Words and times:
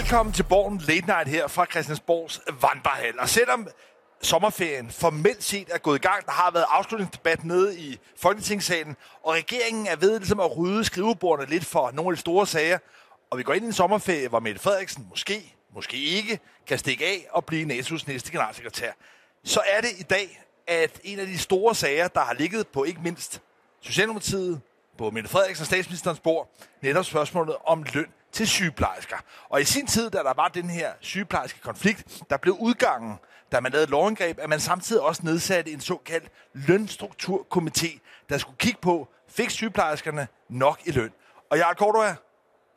Velkommen 0.00 0.32
til 0.32 0.42
Borgen 0.42 0.78
Late 0.78 1.06
Night 1.06 1.28
her 1.28 1.48
fra 1.48 1.66
Christiansborgs 1.70 2.40
Vandrehal. 2.46 3.20
Og 3.20 3.28
selvom 3.28 3.68
sommerferien 4.22 4.90
formelt 4.90 5.42
set 5.42 5.68
er 5.70 5.78
gået 5.78 5.98
i 5.98 6.02
gang, 6.02 6.26
der 6.26 6.32
har 6.32 6.50
været 6.50 6.64
afslutningsdebat 6.68 7.44
nede 7.44 7.78
i 7.78 7.98
Folketingssalen, 8.16 8.96
og 9.22 9.34
regeringen 9.34 9.86
er 9.86 9.96
ved 9.96 10.18
ligesom 10.18 10.40
at 10.40 10.58
rydde 10.58 10.84
skrivebordene 10.84 11.50
lidt 11.50 11.64
for 11.64 11.90
nogle 11.90 12.10
af 12.10 12.16
de 12.16 12.20
store 12.20 12.46
sager, 12.46 12.78
og 13.30 13.38
vi 13.38 13.42
går 13.42 13.54
ind 13.54 13.64
i 13.64 13.66
en 13.66 13.72
sommerferie, 13.72 14.28
hvor 14.28 14.40
Mette 14.40 14.60
Frederiksen 14.60 15.06
måske, 15.10 15.54
måske 15.74 15.96
ikke, 15.96 16.40
kan 16.66 16.78
stikke 16.78 17.06
af 17.06 17.26
og 17.30 17.44
blive 17.44 17.78
NATO's 17.78 18.04
næste 18.06 18.32
generalsekretær. 18.32 18.92
Så 19.44 19.60
er 19.70 19.80
det 19.80 19.90
i 19.98 20.02
dag, 20.02 20.42
at 20.66 21.00
en 21.04 21.18
af 21.18 21.26
de 21.26 21.38
store 21.38 21.74
sager, 21.74 22.08
der 22.08 22.20
har 22.20 22.34
ligget 22.34 22.68
på 22.68 22.84
ikke 22.84 23.00
mindst 23.02 23.42
Socialdemokratiet, 23.80 24.60
på 24.98 25.10
Mette 25.10 25.28
Frederiksen 25.28 25.62
og 25.62 25.66
statsministerens 25.66 26.20
bord, 26.20 26.50
netop 26.82 27.04
spørgsmålet 27.04 27.56
om 27.66 27.84
løn 27.94 28.12
til 28.32 28.48
sygeplejersker. 28.48 29.16
Og 29.48 29.60
i 29.60 29.64
sin 29.64 29.86
tid, 29.86 30.10
da 30.10 30.18
der 30.18 30.32
var 30.36 30.48
den 30.48 30.70
her 30.70 30.92
sygeplejerske 31.00 31.60
konflikt, 31.60 32.22
der 32.30 32.36
blev 32.36 32.56
udgangen, 32.60 33.18
da 33.52 33.60
man 33.60 33.72
lavede 33.72 33.90
lovindgreb, 33.90 34.38
at 34.38 34.48
man 34.48 34.60
samtidig 34.60 35.02
også 35.02 35.22
nedsatte 35.24 35.70
en 35.72 35.80
såkaldt 35.80 36.30
lønstrukturkomité, 36.54 37.98
der 38.28 38.38
skulle 38.38 38.56
kigge 38.58 38.78
på, 38.82 39.08
fik 39.28 39.50
sygeplejerskerne 39.50 40.28
nok 40.48 40.80
i 40.84 40.90
løn? 40.90 41.10
Og 41.50 41.58
Jarl 41.58 41.74
Cordova, 41.74 42.16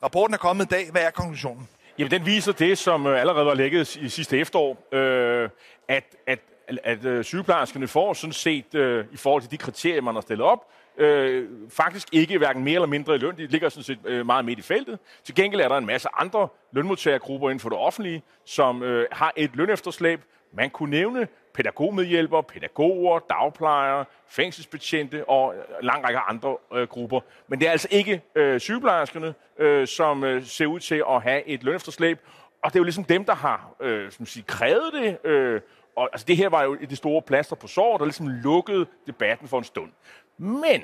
rapporten 0.04 0.34
er 0.34 0.38
kommet 0.38 0.66
i 0.66 0.68
dag. 0.68 0.92
Hvad 0.92 1.02
er 1.02 1.12
konklusionen? 1.12 1.70
Jamen, 1.98 2.12
den 2.12 2.26
viser 2.26 2.52
det, 2.52 2.78
som 2.78 3.08
øh, 3.08 3.20
allerede 3.20 3.46
var 3.46 3.54
lækket 3.54 3.96
i 3.96 4.10
sidste 4.10 4.40
efterår, 4.40 4.88
øh, 4.92 5.50
at, 5.88 6.04
at, 6.28 6.40
at 6.84 7.06
øh, 7.06 7.24
sygeplejerskerne 7.24 7.88
får 7.88 8.14
sådan 8.14 8.34
set 8.34 8.76
øh, 8.76 9.06
i 9.12 9.18
forhold 9.18 9.42
til 9.42 9.52
de 9.52 9.58
kriterier, 9.58 10.02
man 10.02 10.14
har 10.14 10.22
stillet 10.22 10.46
op, 10.46 10.68
øh, 10.98 11.50
faktisk 11.70 12.08
ikke 12.12 12.38
hverken 12.38 12.64
mere 12.64 12.76
eller 12.76 12.88
mindre 12.88 13.16
i 13.16 13.18
løn. 13.18 13.38
De 13.38 13.48
ligger 13.48 13.70
sådan 13.70 13.84
set 13.84 14.00
øh, 14.06 14.26
meget 14.26 14.46
midt 14.46 14.60
i 14.60 14.62
feltet. 14.62 15.00
Til 15.24 15.36
gengæld 15.36 15.62
er 15.62 15.68
der 15.68 15.78
en 15.78 15.86
masse 15.86 16.10
andre 16.14 16.48
lønmodtagergrupper 16.72 17.50
inden 17.50 17.60
for 17.60 17.70
det 17.70 17.78
offentlige, 17.78 18.24
som 18.46 18.84
øh, 18.84 19.08
har 19.12 19.34
et 19.36 19.56
lønefterslæb. 19.56 20.22
Man 20.54 20.70
kunne 20.70 20.90
nævne 20.90 21.28
pædagogmedhjælpere, 21.54 22.44
pædagoger, 22.44 23.20
dagplejere, 23.20 24.06
fængselsbetjente 24.28 25.30
og 25.30 25.54
en 25.82 25.86
lang 25.86 26.04
række 26.04 26.20
andre 26.20 26.58
øh, 26.74 26.88
grupper. 26.88 27.20
Men 27.48 27.60
det 27.60 27.68
er 27.68 27.72
altså 27.72 27.88
ikke 27.92 28.22
øh, 28.36 28.60
sygeplejerskerne, 28.60 29.34
øh, 29.60 29.88
som 29.88 30.24
øh, 30.24 30.44
ser 30.44 30.66
ud 30.66 30.80
til 30.80 31.04
at 31.10 31.22
have 31.22 31.48
et 31.48 31.64
lønefterslæb. 31.64 32.20
Og 32.64 32.74
det 32.74 32.76
er 32.76 32.80
jo 32.80 32.84
ligesom 32.84 33.04
dem, 33.04 33.26
der 33.26 33.36
har 33.36 33.76
øh, 33.80 34.12
som 34.12 34.26
siger, 34.26 34.44
krævet 34.48 34.94
det. 34.94 35.30
Øh, 35.30 35.62
og 35.96 36.10
altså, 36.14 36.26
det 36.28 36.38
her 36.38 36.50
var 36.50 36.64
jo 36.64 36.76
det 36.76 36.98
store 36.98 37.22
plaster 37.22 37.56
på 37.56 37.68
såret, 37.68 38.00
der 38.00 38.06
ligesom 38.06 38.28
lukkede 38.28 38.86
debatten 39.08 39.48
for 39.48 39.58
en 39.58 39.64
stund. 39.64 39.92
Men 40.38 40.84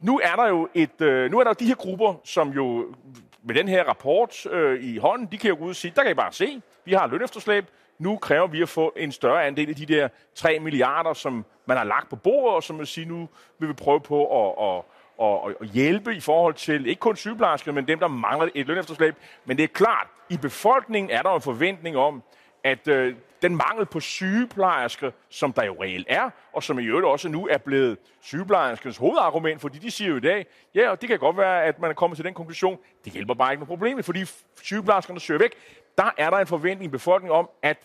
nu 0.00 0.20
er 0.22 0.36
der 0.36 0.48
jo 0.48 0.68
et, 0.74 1.00
øh, 1.00 1.30
nu 1.30 1.38
er 1.38 1.44
der 1.44 1.50
jo 1.50 1.56
de 1.58 1.66
her 1.66 1.74
grupper, 1.74 2.14
som 2.24 2.48
jo 2.48 2.94
med 3.42 3.54
den 3.54 3.68
her 3.68 3.84
rapport 3.84 4.46
øh, 4.46 4.84
i 4.84 4.98
hånden, 4.98 5.28
de 5.32 5.38
kan 5.38 5.50
jo 5.50 5.56
gå 5.56 5.64
ud 5.64 5.70
og 5.70 5.76
sige, 5.76 5.92
der 5.96 6.02
kan 6.02 6.10
I 6.10 6.14
bare 6.14 6.32
se, 6.32 6.62
vi 6.84 6.92
har 6.92 7.06
lønefterslæb, 7.06 7.66
nu 7.98 8.16
kræver 8.16 8.46
vi 8.46 8.62
at 8.62 8.68
få 8.68 8.92
en 8.96 9.12
større 9.12 9.44
andel 9.44 9.68
af 9.68 9.76
de 9.76 9.86
der 9.86 10.08
3 10.34 10.58
milliarder, 10.58 11.12
som 11.12 11.44
man 11.66 11.76
har 11.76 11.84
lagt 11.84 12.10
på 12.10 12.16
bordet, 12.16 12.56
og 12.56 12.62
som 12.62 12.78
vil 12.78 12.86
sige, 12.86 13.06
nu 13.06 13.28
vil 13.58 13.68
vi 13.68 13.74
prøve 13.74 14.00
på 14.00 14.46
at, 14.46 14.68
at, 14.68 14.84
at, 15.26 15.56
at 15.60 15.68
hjælpe 15.68 16.14
i 16.14 16.20
forhold 16.20 16.54
til, 16.54 16.86
ikke 16.86 17.00
kun 17.00 17.16
sygeplejersker, 17.16 17.72
men 17.72 17.88
dem, 17.88 17.98
der 17.98 18.08
mangler 18.08 18.48
et 18.54 18.66
lønefterslæb. 18.66 19.14
Men 19.44 19.56
det 19.56 19.62
er 19.62 19.68
klart, 19.68 20.06
i 20.30 20.36
befolkningen 20.36 21.10
er 21.10 21.22
der 21.22 21.34
en 21.34 21.40
forventning 21.40 21.96
om, 21.96 22.22
at 22.64 22.88
øh, 22.88 23.14
den 23.44 23.56
mangel 23.56 23.86
på 23.86 24.00
sygeplejersker, 24.00 25.10
som 25.30 25.52
der 25.52 25.64
jo 25.64 25.82
reelt 25.82 26.06
er, 26.10 26.30
og 26.52 26.62
som 26.62 26.78
i 26.78 26.84
øvrigt 26.84 27.06
også 27.06 27.28
nu 27.28 27.46
er 27.46 27.58
blevet 27.58 27.98
sygeplejerskernes 28.20 28.96
hovedargument, 28.96 29.60
fordi 29.60 29.78
de 29.78 29.90
siger 29.90 30.10
jo 30.10 30.16
i 30.16 30.20
dag, 30.20 30.46
ja, 30.74 30.90
og 30.90 31.00
det 31.00 31.08
kan 31.08 31.18
godt 31.18 31.36
være, 31.36 31.64
at 31.64 31.78
man 31.78 31.90
er 31.90 31.94
kommet 31.94 32.16
til 32.16 32.24
den 32.24 32.34
konklusion, 32.34 32.78
det 33.04 33.12
hjælper 33.12 33.34
bare 33.34 33.52
ikke 33.52 33.60
med 33.60 33.66
problemet, 33.66 34.04
fordi 34.04 34.24
sygeplejerskerne 34.62 35.20
søger 35.20 35.38
væk. 35.38 35.52
Der 35.98 36.10
er 36.18 36.30
der 36.30 36.38
en 36.38 36.46
forventning 36.46 36.88
i 36.88 36.92
befolkningen 36.92 37.38
om, 37.38 37.50
at 37.62 37.76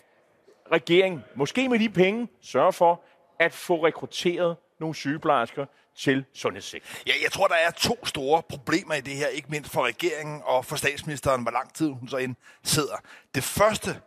regeringen, 0.72 1.24
måske 1.34 1.68
med 1.68 1.78
de 1.78 1.88
penge, 1.88 2.28
sørger 2.42 2.70
for 2.70 3.02
at 3.38 3.52
få 3.52 3.86
rekrutteret 3.86 4.56
nogle 4.80 4.94
sygeplejersker 4.94 5.66
til 5.96 6.24
sundhedssektoren. 6.34 7.02
Ja, 7.06 7.12
jeg 7.22 7.32
tror, 7.32 7.46
der 7.46 7.54
er 7.54 7.70
to 7.70 8.06
store 8.06 8.42
problemer 8.48 8.94
i 8.94 9.00
det 9.00 9.14
her, 9.14 9.26
ikke 9.26 9.48
mindst 9.50 9.72
for 9.72 9.82
regeringen 9.82 10.42
og 10.44 10.64
for 10.64 10.76
statsministeren, 10.76 11.42
hvor 11.42 11.50
lang 11.50 11.74
tid 11.74 11.90
hun 11.90 12.08
så 12.08 12.16
ind 12.16 12.36
sidder. 12.64 12.96
Det 13.34 13.44
første, 13.44 14.00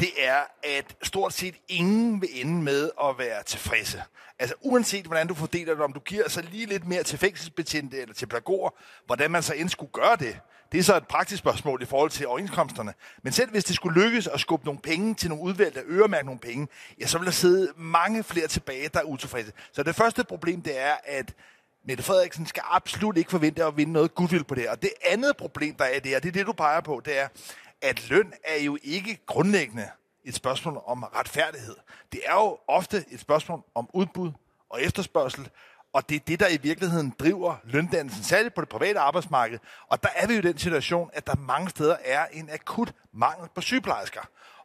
det 0.00 0.10
er, 0.18 0.40
at 0.62 0.96
stort 1.02 1.32
set 1.32 1.54
ingen 1.68 2.20
vil 2.20 2.28
ende 2.32 2.62
med 2.62 2.90
at 3.04 3.18
være 3.18 3.42
tilfredse. 3.42 4.02
Altså 4.38 4.54
uanset 4.60 5.06
hvordan 5.06 5.26
du 5.26 5.34
fordeler 5.34 5.74
det, 5.74 5.82
om 5.82 5.92
du 5.92 6.00
giver 6.00 6.28
så 6.28 6.42
lige 6.42 6.66
lidt 6.66 6.86
mere 6.86 7.02
til 7.02 7.18
fængselsbetjente 7.18 8.00
eller 8.00 8.14
til 8.14 8.26
pædagoger, 8.26 8.70
hvordan 9.06 9.30
man 9.30 9.42
så 9.42 9.54
end 9.54 9.68
skulle 9.68 9.92
gøre 9.92 10.16
det, 10.16 10.40
det 10.72 10.78
er 10.78 10.82
så 10.82 10.96
et 10.96 11.06
praktisk 11.06 11.38
spørgsmål 11.38 11.82
i 11.82 11.84
forhold 11.84 12.10
til 12.10 12.26
overenskomsterne. 12.26 12.94
Men 13.22 13.32
selv 13.32 13.50
hvis 13.50 13.64
det 13.64 13.76
skulle 13.76 14.04
lykkes 14.04 14.26
at 14.26 14.40
skubbe 14.40 14.66
nogle 14.66 14.80
penge 14.80 15.14
til 15.14 15.28
nogle 15.28 15.44
udvalgte, 15.44 15.80
øremærke 15.88 16.26
nogle 16.26 16.40
penge, 16.40 16.68
ja, 17.00 17.06
så 17.06 17.18
vil 17.18 17.26
der 17.26 17.32
sidde 17.32 17.72
mange 17.76 18.22
flere 18.22 18.46
tilbage, 18.46 18.88
der 18.88 19.00
er 19.00 19.04
utilfredse. 19.04 19.52
Så 19.72 19.82
det 19.82 19.94
første 19.94 20.24
problem, 20.24 20.62
det 20.62 20.80
er, 20.80 20.94
at 21.04 21.34
Mette 21.84 22.02
Frederiksen 22.02 22.46
skal 22.46 22.62
absolut 22.66 23.16
ikke 23.16 23.30
forvente 23.30 23.64
at 23.64 23.76
vinde 23.76 23.92
noget 23.92 24.14
goodwill 24.14 24.44
på 24.44 24.54
det 24.54 24.68
Og 24.68 24.82
det 24.82 24.90
andet 25.10 25.36
problem, 25.36 25.74
der 25.74 25.84
er 25.84 26.00
det, 26.00 26.10
her, 26.10 26.20
det 26.20 26.28
er 26.28 26.32
det, 26.32 26.46
du 26.46 26.52
peger 26.52 26.80
på, 26.80 27.02
det 27.04 27.18
er, 27.18 27.28
at 27.82 28.08
løn 28.08 28.32
er 28.44 28.62
jo 28.62 28.78
ikke 28.82 29.18
grundlæggende 29.26 29.88
et 30.24 30.34
spørgsmål 30.34 30.82
om 30.86 31.02
retfærdighed. 31.02 31.76
Det 32.12 32.20
er 32.24 32.34
jo 32.34 32.58
ofte 32.68 33.04
et 33.10 33.20
spørgsmål 33.20 33.62
om 33.74 33.90
udbud 33.94 34.32
og 34.70 34.82
efterspørgsel, 34.82 35.48
og 35.92 36.08
det 36.08 36.14
er 36.14 36.20
det, 36.26 36.40
der 36.40 36.48
i 36.48 36.58
virkeligheden 36.62 37.14
driver 37.18 37.56
løndannelsen, 37.64 38.24
særligt 38.24 38.54
på 38.54 38.60
det 38.60 38.68
private 38.68 38.98
arbejdsmarked. 38.98 39.58
Og 39.88 40.02
der 40.02 40.08
er 40.16 40.26
vi 40.26 40.32
jo 40.32 40.38
i 40.38 40.42
den 40.42 40.58
situation, 40.58 41.10
at 41.12 41.26
der 41.26 41.34
mange 41.36 41.70
steder 41.70 41.96
er 42.04 42.26
en 42.32 42.50
akut 42.52 42.92
mangel 43.12 43.48
på 43.54 43.60
sygeplejersker. 43.60 44.20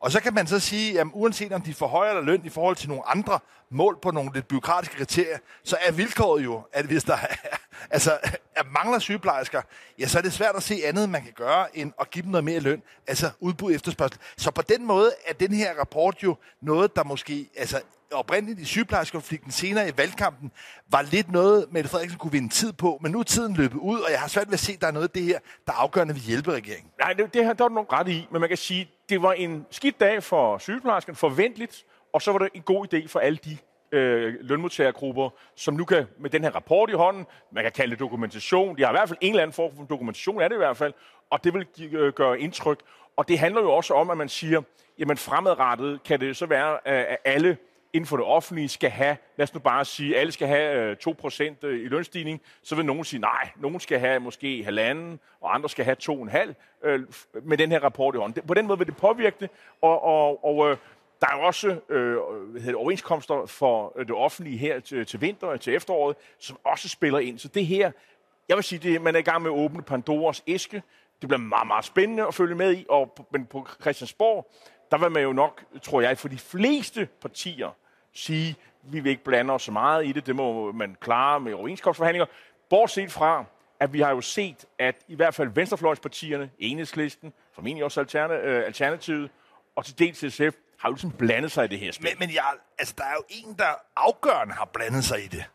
Og 0.06 0.12
så 0.12 0.20
kan 0.20 0.34
man 0.34 0.48
så 0.48 0.60
sige, 0.60 1.00
at 1.00 1.08
uanset 1.14 1.52
om 1.52 1.62
de 1.62 1.74
får 1.74 1.88
højere 1.88 2.26
løn 2.26 2.42
i 2.46 2.50
forhold 2.50 2.76
til 2.76 2.90
nogle 2.90 3.10
andre 3.10 3.40
mål 3.70 3.98
på 4.02 4.12
nogle 4.12 4.32
lidt 4.34 4.48
byråkratiske 4.48 4.96
kriterier, 4.96 5.38
så 5.64 5.78
er 5.86 5.92
vilkåret 5.92 6.44
jo, 6.44 6.62
at 6.74 6.86
hvis 6.86 7.04
der 7.04 7.14
er, 7.14 7.36
altså, 7.96 8.18
er 8.56 8.64
mangler 8.72 9.00
sygeplejersker, 9.00 9.62
ja, 10.00 10.08
så 10.08 10.18
er 10.18 10.22
det 10.22 10.34
svært 10.34 10.56
at 10.56 10.64
se 10.64 10.76
andet, 10.86 11.10
man 11.10 11.24
kan 11.24 11.34
gøre, 11.36 11.78
end 11.78 11.94
at 12.00 12.12
give 12.12 12.24
dem 12.24 12.32
noget 12.32 12.44
mere 12.44 12.60
løn, 12.60 12.82
altså 13.08 13.30
udbud 13.40 13.76
efterspørgsel. 13.76 14.20
Så 14.38 14.52
på 14.52 14.62
den 14.62 14.86
måde 14.86 15.12
er 15.28 15.34
den 15.34 15.54
her 15.54 15.80
rapport 15.80 16.24
jo 16.24 16.36
noget, 16.62 16.96
der 16.96 17.04
måske 17.04 17.50
altså, 17.58 17.82
oprindeligt 18.12 18.60
i 18.60 18.66
sygeplejerskonflikten 18.66 19.52
senere 19.52 19.90
i 19.90 19.92
valgkampen, 19.98 20.52
var 20.92 21.02
lidt 21.02 21.32
noget, 21.32 21.66
Mette 21.72 21.90
Frederiksen 21.90 22.20
kunne 22.20 22.32
vinde 22.32 22.50
tid 22.50 22.74
på, 22.74 23.00
men 23.02 23.12
nu 23.12 23.20
er 23.20 23.24
tiden 23.24 23.56
løbet 23.56 23.78
ud, 23.78 24.00
og 24.00 24.12
jeg 24.12 24.20
har 24.20 24.28
svært 24.28 24.48
ved 24.48 24.54
at 24.54 24.60
se, 24.60 24.74
at 24.74 24.82
der 24.82 24.88
er 24.88 24.92
noget 24.92 25.08
af 25.08 25.14
det 25.14 25.24
her, 25.24 25.40
der 25.68 25.74
er 25.74 25.78
afgørende 25.78 26.14
vil 26.14 26.24
hjælpe 26.24 26.52
regeringen. 26.52 26.92
Nej, 27.00 27.14
det, 27.14 27.34
det 27.34 27.46
her, 27.46 27.54
der 27.54 27.64
er 27.64 27.68
du 27.68 27.74
nok 27.74 27.94
ret 27.94 28.08
i, 28.08 28.28
men 28.32 28.40
man 28.40 28.50
kan 28.50 28.58
sige, 28.58 28.90
det 29.10 29.22
var 29.22 29.34
en 29.34 29.66
skidt 29.72 30.00
dag 30.00 30.24
for 30.24 30.58
sygeplejersken, 30.58 31.16
forventeligt, 31.16 31.86
og 32.14 32.22
så 32.22 32.32
var 32.32 32.40
det 32.40 32.50
en 32.54 32.62
god 32.62 32.94
idé 32.94 33.08
for 33.08 33.20
alle 33.20 33.38
de 33.46 33.58
øh, 33.92 34.34
lønmodtagergrupper, 34.42 35.30
som 35.56 35.74
nu 35.74 35.86
kan, 35.86 36.06
med 36.20 36.30
den 36.30 36.44
her 36.44 36.52
rapport 36.52 36.90
i 36.90 36.94
hånden, 36.94 37.26
man 37.52 37.64
kan 37.64 37.72
kalde 37.72 37.92
det 37.92 38.00
dokumentation, 38.00 38.78
de 38.78 38.84
har 38.84 38.90
i 38.90 38.94
hvert 38.94 39.10
fald 39.10 39.18
en 39.22 39.30
eller 39.30 39.44
anden 39.44 39.54
form 39.54 39.76
for 39.76 39.84
dokumentation, 39.84 40.42
er 40.42 40.48
det 40.48 40.56
i 40.56 40.58
hvert 40.58 40.78
fald, 40.78 40.94
og 41.30 41.44
det 41.44 41.54
vil 41.54 41.68
øh, 41.94 42.14
gøre 42.14 42.40
indtryk. 42.40 42.80
Og 43.18 43.28
det 43.28 43.40
handler 43.40 43.62
jo 43.62 43.72
også 43.72 43.94
om, 43.94 44.10
at 44.10 44.18
man 44.18 44.30
siger, 44.30 44.62
jamen 45.00 45.18
fremadrettet 45.18 46.04
kan 46.04 46.20
det 46.20 46.38
så 46.38 46.46
være, 46.46 46.88
at 46.88 47.18
alle 47.26 47.58
inden 47.96 48.08
for 48.08 48.18
det 48.18 48.26
offentlige 48.26 48.70
skal 48.70 48.90
have, 48.90 49.18
lad 49.38 49.44
os 49.44 49.54
nu 49.54 49.60
bare 49.60 49.86
sige, 49.86 50.18
alle 50.18 50.32
skal 50.32 50.48
have 50.48 50.92
øh, 50.92 50.98
2% 51.08 51.44
øh, 51.64 51.86
i 51.86 51.88
lønstigning, 51.88 52.42
så 52.64 52.76
vil 52.76 52.86
nogen 52.86 53.04
sige, 53.04 53.20
nej, 53.20 53.50
nogen 53.56 53.80
skal 53.80 54.00
have 54.00 54.20
måske 54.20 54.64
halvanden, 54.64 55.20
og 55.42 55.56
andre 55.56 55.70
skal 55.70 55.86
have 55.86 55.98
2,5 56.04 56.54
øh, 56.84 57.02
med 57.44 57.58
den 57.58 57.72
her 57.72 57.80
rapport 57.80 58.16
i 58.16 58.18
hånden. 58.18 58.48
På 58.48 58.54
den 58.54 58.68
måde 58.68 58.78
vil 58.78 58.88
det 58.88 58.98
påvirke 58.98 59.38
det, 59.40 59.50
og, 59.82 60.04
og, 60.04 60.46
og 60.46 60.70
øh, 60.70 60.78
der 61.22 61.28
er 61.28 61.38
jo 61.38 61.44
også 61.44 61.80
øh, 61.90 62.18
hedder 62.62 62.80
overenskomster 62.80 63.46
for 63.46 63.94
øh, 63.96 64.08
det 64.08 64.16
offentlige 64.16 64.58
her 64.58 64.80
til, 64.80 65.06
til 65.06 65.22
vinter 65.22 65.48
og 65.48 65.62
til 65.62 65.76
efteråret, 65.76 66.16
som 66.40 66.58
også 66.64 66.90
spiller 66.90 67.20
ind. 67.20 67.40
Så 67.40 67.48
det 67.48 67.66
her, 67.66 67.92
jeg 68.50 68.56
vil 68.58 68.64
sige, 68.64 68.80
det, 68.80 69.02
man 69.02 69.16
er 69.16 69.20
i 69.20 69.24
gang 69.24 69.42
med 69.42 69.52
at 69.52 69.58
åbne 69.58 69.82
Pandoras 69.82 70.44
æske. 70.48 70.84
Det 71.22 71.30
bliver 71.30 71.40
meget, 71.40 71.68
meget 71.68 71.86
spændende 71.86 72.28
at 72.28 72.34
følge 72.34 72.56
med 72.56 72.74
i, 72.78 72.86
og, 72.90 73.28
men 73.32 73.46
på 73.46 73.68
Christiansborg, 73.82 74.52
der 74.92 74.98
vil 74.98 75.12
man 75.12 75.24
jo 75.24 75.34
nok, 75.34 75.64
tror 75.82 76.02
jeg, 76.02 76.18
for 76.18 76.28
de 76.28 76.38
fleste 76.38 77.08
partier, 77.22 77.70
sige, 78.16 78.56
vi 78.84 79.00
vil 79.00 79.10
ikke 79.10 79.24
blande 79.24 79.54
os 79.54 79.64
så 79.64 79.72
meget 79.72 80.06
i 80.06 80.12
det, 80.12 80.26
det 80.26 80.36
må 80.36 80.72
man 80.72 80.98
klare 81.02 81.40
med 81.40 81.54
overenskomstforhandlinger. 81.54 82.26
Bortset 82.70 83.12
fra, 83.12 83.46
at 83.80 83.94
vi 83.94 84.02
har 84.02 84.10
jo 84.10 84.22
set, 84.22 84.66
at 84.80 84.96
i 85.08 85.16
hvert 85.16 85.36
fald 85.36 85.50
venstrefløjspartierne, 85.50 86.50
Enhedslisten, 86.60 87.34
formentlig 87.54 87.84
også 87.84 88.02
øh, 88.02 88.66
Alternativet, 88.66 89.30
og 89.76 89.86
til 89.86 90.00
dels 90.00 90.34
SF, 90.34 90.56
har 90.80 90.90
jo 90.90 90.94
ligesom 90.94 91.12
blandet 91.12 91.52
sig 91.52 91.66
i 91.66 91.68
det 91.68 91.80
her 91.80 91.92
spil. 91.92 92.10
Men, 92.10 92.20
men 92.20 92.36
jeg, 92.36 92.44
altså, 92.80 92.94
der 92.98 93.04
er 93.04 93.14
jo 93.14 93.24
en, 93.30 93.56
der 93.58 93.74
afgørende 93.96 94.54
har 94.54 94.66
blandet 94.66 95.04
sig 95.04 95.24
i 95.24 95.28
det. 95.28 95.46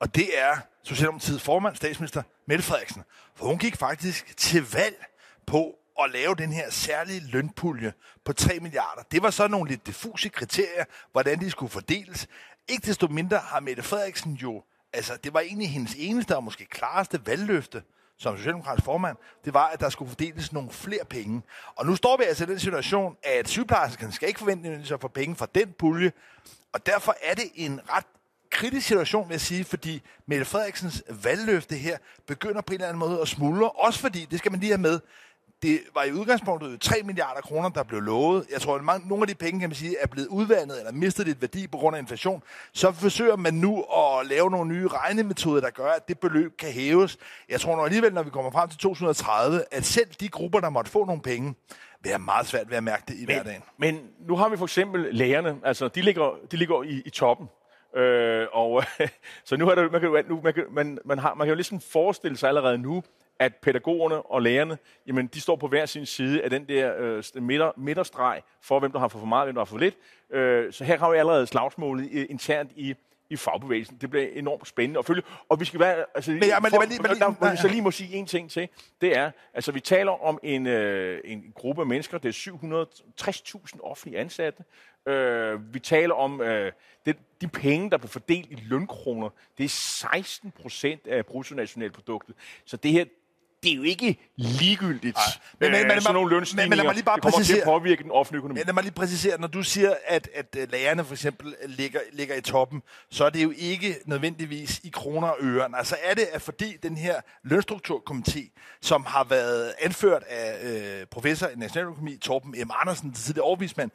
Og 0.00 0.14
det 0.14 0.38
er 0.38 0.56
Socialdemokratiets 0.82 1.44
formand, 1.44 1.76
statsminister 1.76 2.22
Mette 2.46 2.64
Frederiksen. 2.64 3.04
For 3.34 3.46
hun 3.46 3.58
gik 3.58 3.76
faktisk 3.76 4.36
til 4.36 4.72
valg 4.72 5.04
på 5.46 5.78
at 6.02 6.10
lave 6.10 6.34
den 6.34 6.52
her 6.52 6.70
særlige 6.70 7.20
lønpulje 7.20 7.92
på 8.24 8.32
3 8.32 8.58
milliarder. 8.60 9.02
Det 9.12 9.22
var 9.22 9.30
så 9.30 9.48
nogle 9.48 9.70
lidt 9.70 9.86
diffuse 9.86 10.28
kriterier, 10.28 10.84
hvordan 11.12 11.40
de 11.40 11.50
skulle 11.50 11.70
fordeles. 11.70 12.28
Ikke 12.68 12.86
desto 12.86 13.06
mindre 13.06 13.38
har 13.38 13.60
Mette 13.60 13.82
Frederiksen 13.82 14.32
jo, 14.32 14.62
altså 14.92 15.16
det 15.24 15.34
var 15.34 15.40
egentlig 15.40 15.70
hendes 15.70 15.94
eneste 15.98 16.36
og 16.36 16.44
måske 16.44 16.64
klareste 16.64 17.26
valgløfte 17.26 17.82
som 18.18 18.36
socialdemokratisk 18.36 18.84
formand, 18.84 19.16
det 19.44 19.54
var, 19.54 19.66
at 19.66 19.80
der 19.80 19.88
skulle 19.88 20.08
fordeles 20.08 20.52
nogle 20.52 20.70
flere 20.70 21.04
penge. 21.04 21.42
Og 21.76 21.86
nu 21.86 21.96
står 21.96 22.16
vi 22.16 22.24
altså 22.24 22.44
i 22.44 22.46
den 22.46 22.58
situation, 22.58 23.16
at 23.22 23.48
sygeplejerskerne 23.48 24.12
skal 24.12 24.28
ikke 24.28 24.38
forvente 24.38 24.94
at 24.94 25.00
få 25.00 25.08
penge 25.08 25.36
fra 25.36 25.46
den 25.54 25.72
pulje, 25.78 26.12
og 26.72 26.86
derfor 26.86 27.16
er 27.22 27.34
det 27.34 27.44
en 27.54 27.80
ret 27.90 28.06
kritisk 28.50 28.86
situation, 28.86 29.28
vil 29.28 29.34
jeg 29.34 29.40
sige, 29.40 29.64
fordi 29.64 30.02
Mette 30.26 30.44
Frederiksens 30.44 31.02
valgløfte 31.08 31.74
her 31.76 31.98
begynder 32.26 32.60
på 32.60 32.72
en 32.72 32.74
eller 32.74 32.88
anden 32.88 32.98
måde 32.98 33.20
at 33.20 33.28
smuldre, 33.28 33.70
også 33.70 34.00
fordi, 34.00 34.24
det 34.24 34.38
skal 34.38 34.52
man 34.52 34.60
lige 34.60 34.70
have 34.70 34.80
med, 34.80 35.00
det 35.62 35.80
var 35.94 36.02
i 36.02 36.12
udgangspunktet 36.12 36.80
3 36.80 37.02
milliarder 37.04 37.40
kroner, 37.40 37.68
der 37.68 37.82
blev 37.82 38.00
lovet. 38.00 38.46
Jeg 38.52 38.60
tror, 38.60 38.74
at 38.74 38.84
mange, 38.84 39.08
nogle 39.08 39.22
af 39.22 39.28
de 39.28 39.34
penge, 39.34 39.60
kan 39.60 39.68
man 39.68 39.76
sige, 39.76 39.96
er 40.00 40.06
blevet 40.06 40.28
udvandet 40.28 40.78
eller 40.78 40.92
mistet 40.92 41.26
lidt 41.26 41.40
værdi 41.40 41.66
på 41.66 41.78
grund 41.78 41.96
af 41.96 42.00
inflation. 42.00 42.42
Så 42.72 42.92
forsøger 42.92 43.36
man 43.36 43.54
nu 43.54 43.82
at 43.82 44.26
lave 44.26 44.50
nogle 44.50 44.74
nye 44.74 44.88
regnemetoder, 44.88 45.60
der 45.60 45.70
gør, 45.70 45.90
at 45.90 46.08
det 46.08 46.18
beløb 46.18 46.56
kan 46.56 46.72
hæves. 46.72 47.18
Jeg 47.48 47.60
tror 47.60 47.76
nu 47.76 47.82
alligevel, 47.82 48.14
når 48.14 48.22
vi 48.22 48.30
kommer 48.30 48.50
frem 48.50 48.68
til 48.68 48.78
2030, 48.78 49.64
at 49.70 49.84
selv 49.84 50.08
de 50.20 50.28
grupper, 50.28 50.60
der 50.60 50.70
måtte 50.70 50.90
få 50.90 51.04
nogle 51.04 51.22
penge, 51.22 51.54
vil 52.02 52.10
have 52.10 52.18
meget 52.18 52.46
svært 52.46 52.70
ved 52.70 52.76
at 52.76 52.84
mærke 52.84 53.02
det 53.08 53.14
i 53.14 53.26
men, 53.26 53.26
hverdagen. 53.26 53.62
Men 53.78 54.00
nu 54.28 54.36
har 54.36 54.48
vi 54.48 54.56
for 54.56 54.64
eksempel 54.64 55.14
lægerne. 55.14 55.56
Altså, 55.64 55.88
de 55.88 56.00
ligger, 56.00 56.38
de 56.50 56.56
ligger 56.56 56.82
i, 56.82 57.02
i 57.06 57.10
toppen. 57.10 57.48
Øh, 57.96 58.46
og, 58.52 58.84
så 59.44 59.56
nu 59.56 59.68
er 59.68 59.74
der, 59.74 59.90
man, 59.90 60.00
kan, 60.00 60.24
nu, 60.28 60.40
man, 60.44 60.54
kan, 60.54 60.64
man, 60.70 60.98
man, 61.04 61.18
har, 61.18 61.34
man 61.34 61.46
kan 61.46 61.48
jo 61.48 61.54
ligesom 61.54 61.80
forestille 61.80 62.36
sig 62.36 62.48
allerede 62.48 62.78
nu, 62.78 63.02
at 63.38 63.54
pædagogerne 63.54 64.22
og 64.22 64.42
lærerne, 64.42 64.78
jamen, 65.06 65.26
de 65.26 65.40
står 65.40 65.56
på 65.56 65.68
hver 65.68 65.86
sin 65.86 66.06
side 66.06 66.42
af 66.42 66.50
den 66.50 66.68
der 66.68 66.94
øh, 66.98 67.42
midter, 67.42 67.72
midterstreg 67.76 68.42
for, 68.62 68.80
hvem 68.80 68.92
der 68.92 68.98
har 68.98 69.08
for 69.08 69.18
meget, 69.18 69.46
hvem 69.46 69.54
der 69.54 69.60
har 69.60 69.64
for 69.64 69.78
lidt. 69.78 69.94
Øh, 70.30 70.72
så 70.72 70.84
her 70.84 70.98
har 70.98 71.10
vi 71.10 71.16
allerede 71.16 71.46
slagsmålet 71.46 72.08
øh, 72.12 72.26
internt 72.30 72.70
i, 72.76 72.94
i 73.30 73.36
fagbevægelsen. 73.36 73.96
Det 74.00 74.10
bliver 74.10 74.26
enormt 74.32 74.68
spændende 74.68 74.98
at 74.98 75.04
følge. 75.04 75.22
Og 75.48 75.60
vi 75.60 75.64
skal 75.64 75.80
være... 75.80 76.04
Altså, 76.14 76.30
Men 76.30 76.42
ja, 76.42 76.60
men- 76.60 76.70
for, 76.70 76.80
men 76.80 76.88
men 77.02 77.10
der, 77.20 77.30
hvor 77.32 77.50
vi 77.50 77.56
så 77.56 77.68
lige 77.68 77.82
må 77.82 77.90
sige 77.90 78.14
en 78.16 78.26
ting 78.26 78.50
til, 78.50 78.68
det 79.00 79.16
er, 79.16 79.30
altså 79.54 79.72
vi 79.72 79.80
taler 79.80 80.24
om 80.24 80.38
en, 80.42 80.66
øh, 80.66 81.20
en 81.24 81.52
gruppe 81.54 81.82
af 81.82 81.86
mennesker, 81.86 82.18
det 82.18 82.28
er 82.28 82.50
760.000 82.50 83.80
offentlige 83.82 84.18
ansatte. 84.20 84.62
Øh, 85.08 85.74
vi 85.74 85.78
taler 85.78 86.14
om 86.14 86.40
øh, 86.40 86.72
det, 87.06 87.16
de 87.40 87.48
penge, 87.48 87.90
der 87.90 87.96
bliver 87.96 88.08
fordelt 88.10 88.50
i 88.50 88.54
lønkroner, 88.54 89.28
det 89.58 89.64
er 89.64 89.68
16 89.68 90.50
procent 90.62 91.06
af 91.06 91.26
bruttonationalproduktet. 91.26 92.34
Så 92.64 92.76
det 92.76 92.90
her, 92.92 93.04
det 93.62 93.72
er 93.72 93.76
jo 93.76 93.82
ikke 93.82 94.32
ligegyldigt. 94.36 95.16
Nej. 95.16 95.24
Men- 95.60 95.70
men- 95.70 95.80
øh, 95.80 95.86
men- 95.88 96.00
sådan 96.00 96.14
nogle 96.14 96.30
lønstigninger. 96.30 96.68
men 96.68 96.76
lad 96.76 96.84
mig 96.84 96.94
lige 96.94 97.04
bare 97.04 97.16
det 97.16 97.22
kommer 97.22 97.44
til 97.44 97.56
at 97.56 97.64
påvirke 97.64 98.02
den 98.02 98.10
offentlige 98.10 98.38
økonomi. 98.38 98.58
Men 98.60 98.66
lad 98.66 98.74
mig 98.74 98.82
lige 98.82 98.92
præcisere, 98.94 99.40
når 99.40 99.48
du 99.48 99.62
siger, 99.62 99.94
at, 100.06 100.28
at 100.34 100.56
øh, 100.58 100.70
lærerne 100.72 101.04
for 101.04 101.14
eksempel 101.14 101.54
ligger, 101.66 102.00
ligger 102.12 102.34
i 102.36 102.40
toppen, 102.40 102.82
så 103.10 103.24
er 103.24 103.30
det 103.30 103.42
jo 103.42 103.52
ikke 103.56 103.96
nødvendigvis 104.06 104.80
i 104.84 104.88
kroner 104.88 105.28
og 105.28 105.36
øre. 105.40 105.68
Altså 105.74 105.96
er 106.02 106.14
det, 106.14 106.22
at 106.32 106.42
fordi 106.42 106.76
den 106.82 106.96
her 106.96 107.20
lønstrukturkomité, 107.44 108.78
som 108.82 109.04
har 109.04 109.24
været 109.24 109.72
anført 109.80 110.22
af 110.28 110.64
øh, 111.00 111.06
professor 111.06 111.46
i 111.46 111.54
nationaløkonomi, 111.56 112.16
Torben 112.16 112.50
M. 112.66 112.70
Andersen, 112.80 113.12
tidligere 113.14 113.44
overvismand, 113.46 113.90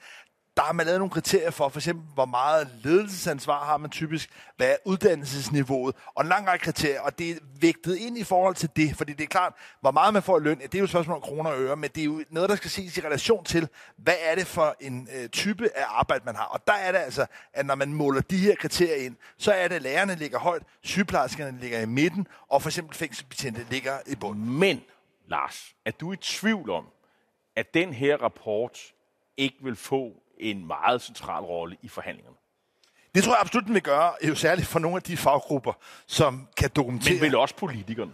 der 0.57 0.63
har 0.63 0.73
man 0.73 0.85
lavet 0.85 0.99
nogle 0.99 1.11
kriterier 1.11 1.51
for, 1.51 1.69
for 1.69 1.79
eksempel, 1.79 2.05
hvor 2.13 2.25
meget 2.25 2.67
ledelsesansvar 2.83 3.65
har 3.65 3.77
man 3.77 3.89
typisk, 3.89 4.29
hvad 4.57 4.67
er 4.67 4.75
uddannelsesniveauet, 4.85 5.95
og 6.15 6.23
en 6.23 6.29
lang 6.29 6.47
række 6.47 6.63
kriterier, 6.63 7.01
og 7.01 7.19
det 7.19 7.31
er 7.31 7.35
vægtet 7.61 7.97
ind 7.97 8.17
i 8.17 8.23
forhold 8.23 8.55
til 8.55 8.69
det, 8.75 8.95
fordi 8.95 9.13
det 9.13 9.23
er 9.23 9.27
klart, 9.27 9.53
hvor 9.81 9.91
meget 9.91 10.13
man 10.13 10.23
får 10.23 10.39
i 10.39 10.41
løn, 10.41 10.59
det 10.59 10.75
er 10.75 10.79
jo 10.79 10.83
et 10.83 10.89
spørgsmål 10.89 11.15
om 11.15 11.21
kroner 11.21 11.49
og 11.49 11.61
øre, 11.61 11.75
men 11.75 11.89
det 11.95 12.01
er 12.01 12.05
jo 12.05 12.23
noget, 12.29 12.49
der 12.49 12.55
skal 12.55 12.69
ses 12.69 12.97
i 12.97 13.01
relation 13.01 13.43
til, 13.45 13.67
hvad 13.97 14.15
er 14.21 14.35
det 14.35 14.47
for 14.47 14.75
en 14.79 15.07
øh, 15.15 15.29
type 15.29 15.69
af 15.75 15.85
arbejde, 15.87 16.25
man 16.25 16.35
har. 16.35 16.45
Og 16.45 16.67
der 16.67 16.73
er 16.73 16.91
det 16.91 16.99
altså, 16.99 17.25
at 17.53 17.65
når 17.65 17.75
man 17.75 17.93
måler 17.93 18.21
de 18.21 18.37
her 18.37 18.55
kriterier 18.55 19.05
ind, 19.05 19.15
så 19.37 19.51
er 19.51 19.67
det, 19.67 19.75
at 19.75 19.81
lærerne 19.81 20.15
ligger 20.15 20.39
højt, 20.39 20.63
sygeplejerskerne 20.81 21.59
ligger 21.59 21.79
i 21.79 21.85
midten, 21.85 22.27
og 22.49 22.61
for 22.61 22.69
eksempel 22.69 22.95
fængselsbetjente 22.95 23.65
ligger 23.69 23.97
i 24.07 24.15
bunden. 24.15 24.59
Men, 24.59 24.81
Lars, 25.27 25.75
er 25.85 25.91
du 25.91 26.11
i 26.13 26.15
tvivl 26.15 26.69
om, 26.69 26.85
at 27.55 27.73
den 27.73 27.93
her 27.93 28.17
rapport 28.17 28.79
ikke 29.37 29.57
vil 29.61 29.75
få 29.75 30.22
en 30.43 30.67
meget 30.67 31.01
central 31.01 31.43
rolle 31.43 31.77
i 31.81 31.87
forhandlingerne? 31.87 32.37
Det 33.15 33.23
tror 33.23 33.33
jeg 33.33 33.41
absolut, 33.41 33.65
den 33.65 33.73
vil 33.73 33.81
gøre, 33.81 34.13
jo 34.27 34.35
særligt 34.35 34.67
for 34.67 34.79
nogle 34.79 34.95
af 34.95 35.03
de 35.03 35.17
faggrupper, 35.17 35.73
som 36.07 36.47
kan 36.57 36.69
dokumentere... 36.75 37.13
Men 37.13 37.21
vel 37.21 37.35
også 37.35 37.55
politikerne, 37.55 38.13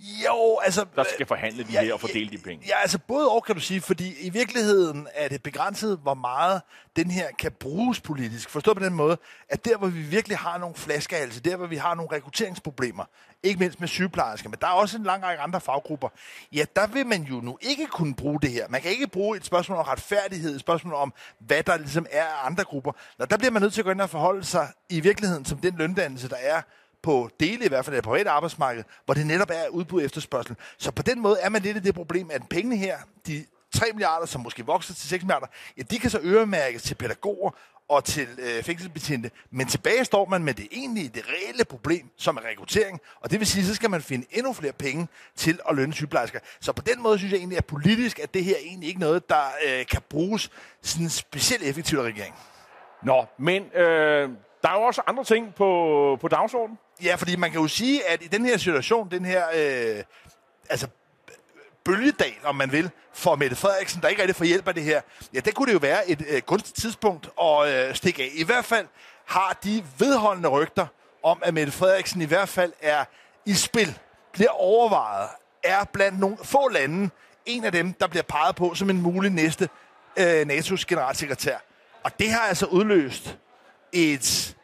Jo, 0.00 0.58
altså... 0.64 0.86
der 0.96 1.04
skal 1.14 1.26
forhandle 1.26 1.64
de 1.64 1.72
her 1.72 1.92
og 1.94 2.00
fordele 2.00 2.30
de 2.30 2.38
penge. 2.38 2.66
Ja, 2.68 2.80
altså 2.80 2.98
både 2.98 3.30
og 3.30 3.44
kan 3.44 3.54
du 3.54 3.60
sige, 3.60 3.80
fordi 3.80 4.14
i 4.20 4.30
virkeligheden 4.30 5.08
er 5.14 5.28
det 5.28 5.42
begrænset, 5.42 5.98
hvor 6.02 6.14
meget 6.14 6.62
den 6.96 7.10
her 7.10 7.28
kan 7.38 7.52
bruges 7.52 8.00
politisk. 8.00 8.50
Forstået 8.50 8.76
på 8.76 8.84
den 8.84 8.94
måde, 8.94 9.18
at 9.48 9.64
der, 9.64 9.78
hvor 9.78 9.88
vi 9.88 10.00
virkelig 10.00 10.38
har 10.38 10.58
nogle 10.58 10.74
flaskehalse, 10.74 11.40
der, 11.40 11.56
hvor 11.56 11.66
vi 11.66 11.76
har 11.76 11.94
nogle 11.94 12.12
rekrutteringsproblemer, 12.12 13.04
ikke 13.42 13.58
mindst 13.58 13.80
med 13.80 13.88
sygeplejersker, 13.88 14.48
men 14.48 14.58
der 14.60 14.66
er 14.66 14.70
også 14.72 14.96
en 14.96 15.04
lang 15.04 15.22
række 15.22 15.42
andre 15.42 15.60
faggrupper, 15.60 16.08
ja, 16.52 16.64
der 16.76 16.86
vil 16.86 17.06
man 17.06 17.22
jo 17.22 17.34
nu 17.34 17.58
ikke 17.60 17.86
kunne 17.86 18.14
bruge 18.14 18.40
det 18.40 18.50
her. 18.50 18.68
Man 18.68 18.80
kan 18.80 18.90
ikke 18.90 19.06
bruge 19.06 19.36
et 19.36 19.44
spørgsmål 19.44 19.78
om 19.78 19.84
retfærdighed, 19.84 20.54
et 20.54 20.60
spørgsmål 20.60 20.94
om, 20.94 21.14
hvad 21.38 21.62
der 21.62 21.76
ligesom 21.76 22.06
er 22.10 22.24
af 22.24 22.46
andre 22.46 22.64
grupper. 22.64 22.92
Nå, 23.18 23.24
der 23.24 23.36
bliver 23.36 23.50
man 23.50 23.62
nødt 23.62 23.72
til 23.72 23.80
at 23.80 23.84
gå 23.84 23.90
ind 23.90 24.00
og 24.00 24.10
forholde 24.10 24.44
sig 24.44 24.68
i 24.88 25.00
virkeligheden 25.00 25.44
som 25.44 25.58
den 25.58 25.74
løndannelse, 25.78 26.28
der 26.28 26.36
er 26.36 26.62
på 27.02 27.30
dele, 27.40 27.64
i 27.64 27.68
hvert 27.68 27.84
fald 27.84 27.96
af 27.96 28.02
det 28.02 28.08
private 28.08 28.30
arbejdsmarked, 28.30 28.84
hvor 29.04 29.14
det 29.14 29.26
netop 29.26 29.50
er 29.50 29.68
udbud 29.68 30.00
og 30.00 30.04
efterspørgsel. 30.04 30.56
Så 30.78 30.90
på 30.90 31.02
den 31.02 31.20
måde 31.20 31.38
er 31.40 31.48
man 31.48 31.62
lidt 31.62 31.76
i 31.76 31.80
det 31.80 31.94
problem, 31.94 32.30
at 32.32 32.42
pengene 32.50 32.76
her, 32.76 32.98
de 33.26 33.44
3 33.74 33.86
milliarder, 33.92 34.26
som 34.26 34.40
måske 34.40 34.66
vokser 34.66 34.94
til 34.94 35.08
6 35.08 35.22
milliarder, 35.22 35.46
ja, 35.76 35.82
de 35.82 35.98
kan 35.98 36.10
så 36.10 36.20
øremærkes 36.22 36.82
til 36.82 36.94
pædagoger 36.94 37.50
og 37.90 38.04
til 38.04 38.28
øh, 38.38 38.62
fængselsbetjente. 38.62 39.30
Men 39.50 39.66
tilbage 39.66 40.04
står 40.04 40.26
man 40.26 40.44
med 40.44 40.54
det 40.54 40.68
egentlige, 40.72 41.08
det 41.08 41.24
reelle 41.28 41.64
problem, 41.64 42.10
som 42.16 42.36
er 42.36 42.40
rekruttering. 42.44 43.00
Og 43.20 43.30
det 43.30 43.38
vil 43.38 43.46
sige, 43.46 43.64
så 43.64 43.74
skal 43.74 43.90
man 43.90 44.02
finde 44.02 44.26
endnu 44.30 44.52
flere 44.52 44.72
penge 44.72 45.08
til 45.36 45.58
at 45.68 45.76
lønne 45.76 45.94
sygeplejersker. 45.94 46.38
Så 46.60 46.72
på 46.72 46.82
den 46.82 47.02
måde 47.02 47.18
synes 47.18 47.32
jeg 47.32 47.38
egentlig, 47.38 47.58
at 47.58 47.64
politisk 47.64 48.18
at 48.18 48.34
det 48.34 48.44
her 48.44 48.56
egentlig 48.64 48.88
ikke 48.88 49.00
noget, 49.00 49.28
der 49.28 49.44
øh, 49.66 49.86
kan 49.86 50.02
bruges 50.10 50.50
sådan 50.82 51.08
specielt 51.08 51.62
effektivt 51.62 52.00
af 52.00 52.04
regeringen. 52.04 52.38
Nå, 53.02 53.24
men 53.38 53.62
øh, 53.62 54.30
der 54.62 54.68
er 54.68 54.74
jo 54.74 54.82
også 54.82 55.02
andre 55.06 55.24
ting 55.24 55.54
på, 55.54 56.18
på 56.20 56.28
dagsordenen. 56.28 56.78
Ja, 57.02 57.14
fordi 57.14 57.36
man 57.36 57.50
kan 57.50 57.60
jo 57.60 57.68
sige, 57.68 58.08
at 58.08 58.22
i 58.22 58.26
den 58.26 58.44
her 58.44 58.56
situation, 58.56 59.10
den 59.10 59.24
her 59.24 59.44
øh, 59.54 60.04
altså 60.70 60.88
bølgedal, 61.84 62.34
om 62.44 62.56
man 62.56 62.72
vil, 62.72 62.90
for 63.12 63.36
Mette 63.36 63.56
Frederiksen, 63.56 64.02
der 64.02 64.08
ikke 64.08 64.22
rigtig 64.22 64.36
får 64.36 64.44
hjælp 64.44 64.68
af 64.68 64.74
det 64.74 64.82
her, 64.82 65.00
ja, 65.34 65.40
det 65.40 65.54
kunne 65.54 65.66
det 65.66 65.74
jo 65.74 65.78
være 65.78 66.10
et 66.10 66.24
øh, 66.28 66.42
gunstigt 66.46 66.76
tidspunkt 66.76 67.28
at 67.42 67.68
øh, 67.68 67.94
stikke 67.94 68.22
af. 68.22 68.30
I 68.34 68.44
hvert 68.44 68.64
fald 68.64 68.86
har 69.24 69.58
de 69.64 69.84
vedholdende 69.98 70.48
rygter 70.48 70.86
om, 71.22 71.38
at 71.42 71.54
Mette 71.54 71.72
Frederiksen 71.72 72.22
i 72.22 72.24
hvert 72.24 72.48
fald 72.48 72.72
er 72.80 73.04
i 73.46 73.54
spil, 73.54 73.98
bliver 74.32 74.50
overvejet, 74.50 75.28
er 75.62 75.84
blandt 75.84 76.20
nogle 76.20 76.36
få 76.42 76.68
lande 76.68 77.10
en 77.46 77.64
af 77.64 77.72
dem, 77.72 77.92
der 77.92 78.06
bliver 78.06 78.22
peget 78.22 78.56
på 78.56 78.74
som 78.74 78.90
en 78.90 79.02
mulig 79.02 79.30
næste 79.30 79.68
øh, 80.16 80.42
NATO's 80.42 80.84
generalsekretær. 80.88 81.56
Og 82.02 82.18
det 82.18 82.30
har 82.30 82.40
altså 82.40 82.66
udløst 82.66 83.38
et 83.92 84.56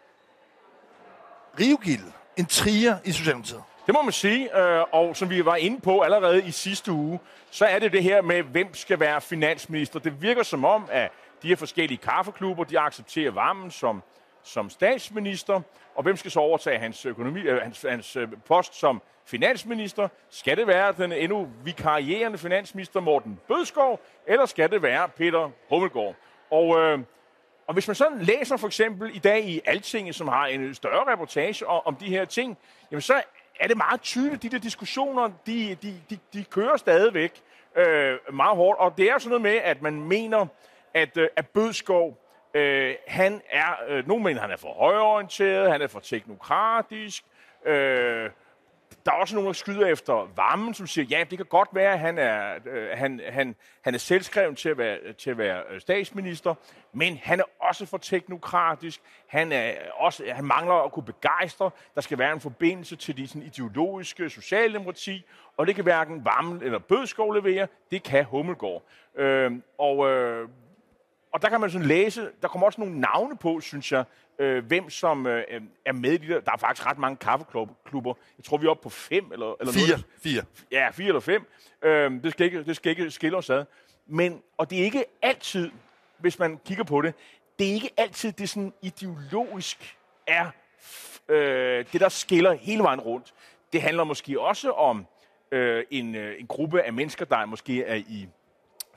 rivgild, 1.61 2.13
en 2.37 2.47
trier 2.47 2.99
i 3.05 3.13
Socialdemokratiet. 3.13 3.63
Det 3.87 3.95
må 3.95 4.03
man 4.03 4.13
sige, 4.13 4.59
øh, 4.61 4.85
og 4.93 5.17
som 5.17 5.31
vi 5.31 5.45
var 5.45 5.57
inde 5.57 5.81
på 5.81 6.01
allerede 6.01 6.47
i 6.47 6.51
sidste 6.51 6.93
uge, 6.93 7.21
så 7.51 7.67
er 7.67 7.79
det 7.79 7.93
det 7.93 8.03
her 8.03 8.23
med, 8.23 8.43
hvem 8.43 8.75
skal 8.75 9.01
være 9.01 9.21
finansminister. 9.21 9.99
Det 9.99 10.23
virker 10.23 10.43
som 10.43 10.65
om, 10.65 10.89
at 10.91 11.11
de 11.43 11.49
her 11.49 11.57
forskellige 11.57 11.99
kaffeklubber, 11.99 12.65
de 12.65 12.81
accepterer 12.81 13.31
varmen 13.31 13.71
som, 13.71 14.03
som 14.43 14.71
statsminister, 14.71 15.61
og 15.95 16.03
hvem 16.03 16.17
skal 16.17 16.31
så 16.31 16.41
overtage 16.41 16.79
hans, 16.79 17.07
økonomi, 17.07 17.41
øh, 17.41 17.63
hans, 17.63 17.83
hans 17.89 18.17
øh, 18.17 18.29
post 18.47 18.75
som 18.75 19.03
finansminister? 19.25 20.09
Skal 20.31 20.57
det 20.57 20.67
være 20.67 20.93
den 20.93 21.13
endnu 21.13 21.49
vikarierende 21.65 22.39
finansminister 22.39 23.01
Morten 23.01 23.41
Bødskov, 23.49 24.01
eller 24.27 24.47
skal 24.47 24.71
det 24.71 24.83
være 24.83 25.09
Peter 25.09 25.51
Hummelgaard? 25.69 26.15
Og 26.51 26.79
øh, 26.79 26.99
og 27.67 27.75
hvis 27.75 27.89
man 27.89 27.95
sådan 27.95 28.19
læser 28.19 28.57
for 28.57 28.67
eksempel 28.67 29.17
i 29.17 29.19
dag 29.19 29.45
i 29.45 29.61
Altinget, 29.65 30.15
som 30.15 30.29
har 30.29 30.47
en 30.47 30.75
større 30.75 31.13
reportage 31.13 31.67
om, 31.67 31.97
de 31.97 32.07
her 32.07 32.25
ting, 32.25 32.59
jamen 32.91 33.01
så 33.01 33.23
er 33.61 33.69
det 33.69 33.77
meget 33.77 34.01
tydeligt, 34.01 34.43
de 34.43 34.49
der 34.49 34.59
diskussioner, 34.59 35.31
de, 35.47 35.77
de, 35.83 36.01
de, 36.11 36.19
de 36.33 36.45
kører 36.45 36.77
stadigvæk 36.77 37.43
øh, 37.77 38.19
meget 38.33 38.57
hårdt. 38.57 38.81
Og 38.81 38.99
det 38.99 39.11
er 39.11 39.19
sådan 39.19 39.29
noget 39.29 39.43
med, 39.43 39.61
at 39.65 39.83
man 39.83 40.01
mener, 40.01 40.47
at, 40.95 41.17
øh, 41.17 41.29
at 41.37 41.49
Bødskov, 41.49 42.19
øh, 42.55 42.95
han 43.07 43.43
er, 43.51 43.75
øh, 43.89 44.09
nogen 44.09 44.25
mener, 44.25 44.41
han 44.41 44.51
er 44.51 44.57
for 44.57 44.73
højorienteret, 44.73 45.73
han 45.73 45.83
er 45.83 45.87
for 45.87 46.01
teknokratisk, 46.01 47.25
øh, 47.65 48.31
der 49.07 49.13
er 49.13 49.17
også 49.17 49.35
nogen, 49.35 49.47
der 49.47 49.53
skyder 49.53 49.87
efter 49.87 50.29
varmen, 50.37 50.75
som 50.75 50.87
siger, 50.87 51.07
ja, 51.11 51.25
det 51.31 51.39
kan 51.39 51.47
godt 51.47 51.69
være, 51.73 51.93
at 51.93 51.99
han 51.99 52.19
er, 52.19 52.55
øh, 52.67 52.89
han, 52.95 53.21
han, 53.29 53.55
han 53.83 53.95
er 53.95 53.99
selvskreven 53.99 54.57
til 54.57 54.69
at, 54.69 54.79
være, 54.79 55.13
til 55.13 55.31
at 55.31 55.39
være 55.39 55.63
øh, 55.71 55.81
statsminister, 55.81 56.55
men 56.93 57.19
han 57.23 57.41
er 57.41 57.45
også 57.61 57.87
for 57.87 57.99
teknokratisk. 57.99 59.01
Han, 59.27 59.53
er 59.53 59.73
også, 59.95 60.25
han 60.33 60.45
mangler 60.45 60.75
at 60.75 60.93
kunne 60.93 61.05
begejstre. 61.05 61.71
Der 61.95 62.01
skal 62.01 62.19
være 62.19 62.33
en 62.33 62.41
forbindelse 62.41 62.97
til 62.97 63.17
de 63.17 63.29
sådan, 63.29 63.43
ideologiske 63.43 64.31
socialdemokrati, 64.31 65.27
og 65.57 65.67
det 65.67 65.75
kan 65.75 65.85
hverken 65.85 66.25
varmen 66.25 66.63
eller 66.63 66.79
bødskov 66.79 67.33
levere. 67.33 67.67
Det 67.91 68.03
kan 68.03 68.25
Hummelgaard. 68.25 68.83
Øh, 69.17 69.53
og, 69.79 70.09
øh, 70.09 70.49
og 71.37 71.43
der 71.43 71.49
kan 71.49 71.61
man 71.61 71.71
sådan 71.71 71.87
læse, 71.87 72.29
der 72.43 72.49
kommer 72.49 72.67
også 72.67 72.81
nogle 72.81 73.01
navne 73.01 73.37
på, 73.37 73.61
synes 73.61 73.93
jeg, 73.93 74.05
øh, 74.39 74.67
hvem 74.67 74.91
som 74.91 75.27
øh, 75.27 75.45
er 75.87 75.93
med 75.93 76.13
i 76.13 76.17
de 76.17 76.29
der. 76.29 76.41
Der 76.41 76.53
er 76.53 76.57
faktisk 76.57 76.87
ret 76.87 76.99
mange 76.99 77.17
kaffeklubber. 77.17 78.15
Jeg 78.39 78.45
tror, 78.45 78.57
vi 78.57 78.67
er 78.67 78.71
oppe 78.71 78.83
på 78.83 78.89
fem 78.89 79.33
eller, 79.33 79.55
eller 79.61 79.73
Fire. 79.73 79.89
noget. 79.89 80.05
Fire. 80.23 80.43
Ja, 80.71 80.91
fire 80.91 81.07
eller 81.07 81.21
fem. 81.21 81.47
Øh, 81.83 82.23
det, 82.23 82.33
skal 82.33 82.47
ikke, 82.47 82.65
det 82.65 82.77
skal 82.77 82.91
ikke 82.91 83.11
skille 83.11 83.37
os 83.37 83.51
ad. 83.51 83.65
Men, 84.07 84.43
og 84.57 84.71
det 84.71 84.81
er 84.81 84.85
ikke 84.85 85.05
altid, 85.23 85.71
hvis 86.19 86.39
man 86.39 86.61
kigger 86.65 86.85
på 86.85 87.03
det, 87.03 87.15
det 87.59 87.69
er 87.69 87.73
ikke 87.73 87.91
altid 87.97 88.33
det 88.33 88.49
sådan 88.49 88.73
ideologisk 88.83 89.97
er 90.27 90.51
øh, 91.29 91.85
det, 91.93 92.01
der 92.01 92.09
skiller 92.09 92.53
hele 92.53 92.83
vejen 92.83 93.01
rundt. 93.01 93.35
Det 93.73 93.83
handler 93.83 94.05
måske 94.05 94.41
også 94.41 94.71
om 94.71 95.07
øh, 95.53 95.85
en, 95.91 96.15
øh, 96.15 96.41
en 96.41 96.47
gruppe 96.47 96.83
af 96.83 96.93
mennesker, 96.93 97.25
der 97.25 97.47
måske 97.47 97.85
er 97.85 97.95
i 97.95 98.29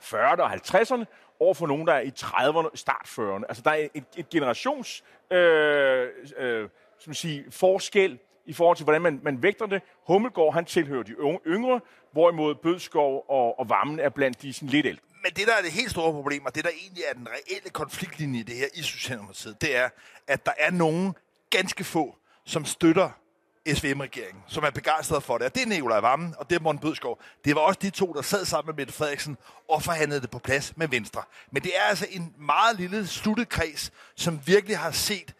40'erne 0.00 0.40
og 0.40 0.52
50'erne, 0.52 1.04
over 1.40 1.54
for 1.54 1.66
nogen, 1.66 1.86
der 1.86 1.92
er 1.92 2.00
i 2.00 2.12
30'erne, 2.20 2.68
start 2.74 3.06
40'erne. 3.06 3.44
Altså, 3.48 3.62
der 3.64 3.70
er 3.70 3.88
et, 3.94 4.04
et 4.16 4.28
generations 4.28 5.04
øh, 5.30 6.08
øh, 6.36 6.68
som 6.98 7.14
sige, 7.14 7.44
forskel 7.50 8.18
i 8.46 8.52
forhold 8.52 8.76
til, 8.76 8.84
hvordan 8.84 9.02
man, 9.02 9.20
man 9.22 9.42
vægter 9.42 9.66
det. 9.66 9.82
Hummelgaard, 10.06 10.54
han 10.54 10.64
tilhører 10.64 11.02
de 11.02 11.20
unge, 11.20 11.40
yngre, 11.46 11.80
hvorimod 12.12 12.54
Bødskov 12.54 13.24
og, 13.28 13.58
og 13.58 13.68
Vammen 13.68 14.00
er 14.00 14.08
blandt 14.08 14.42
de 14.42 14.52
sådan 14.52 14.68
lidt 14.68 14.86
ældre. 14.86 15.02
Men 15.22 15.32
det, 15.36 15.46
der 15.46 15.54
er 15.54 15.62
det 15.62 15.72
helt 15.72 15.90
store 15.90 16.12
problem, 16.12 16.46
og 16.46 16.54
det, 16.54 16.64
der 16.64 16.70
egentlig 16.82 17.04
er 17.10 17.14
den 17.14 17.28
reelle 17.28 17.70
konfliktlinje 17.70 18.40
i 18.40 18.42
det 18.42 18.56
her 18.56 18.66
i 18.74 18.82
Socialdemokratiet, 18.82 19.60
det 19.60 19.76
er, 19.76 19.88
at 20.26 20.46
der 20.46 20.52
er 20.58 20.70
nogen 20.70 21.14
ganske 21.50 21.84
få, 21.84 22.16
som 22.44 22.64
støtter 22.64 23.10
SVM-regeringen, 23.68 24.42
som 24.46 24.64
er 24.64 24.70
begejstret 24.70 25.22
for 25.22 25.38
det. 25.38 25.46
Og 25.46 25.54
det 25.54 25.62
er 25.62 25.66
Nikolaj 25.66 26.00
Vammen, 26.00 26.34
og 26.38 26.50
det 26.50 26.56
er 26.56 26.60
Morten 26.60 26.80
Bødskov. 26.80 27.22
Det 27.44 27.54
var 27.54 27.60
også 27.60 27.78
de 27.82 27.90
to, 27.90 28.12
der 28.12 28.22
sad 28.22 28.44
sammen 28.44 28.74
med 28.74 28.82
Mette 28.82 28.92
Frederiksen 28.92 29.36
og 29.68 29.82
forhandlede 29.82 30.20
det 30.20 30.30
på 30.30 30.38
plads 30.38 30.76
med 30.76 30.88
Venstre. 30.88 31.22
Men 31.50 31.62
det 31.62 31.72
er 31.76 31.82
altså 31.82 32.06
en 32.10 32.34
meget 32.38 32.76
lille 32.76 33.06
sluttet 33.06 33.48
kreds, 33.48 33.90
som 34.16 34.40
virkelig 34.46 34.78
har 34.78 34.90
set 34.90 35.34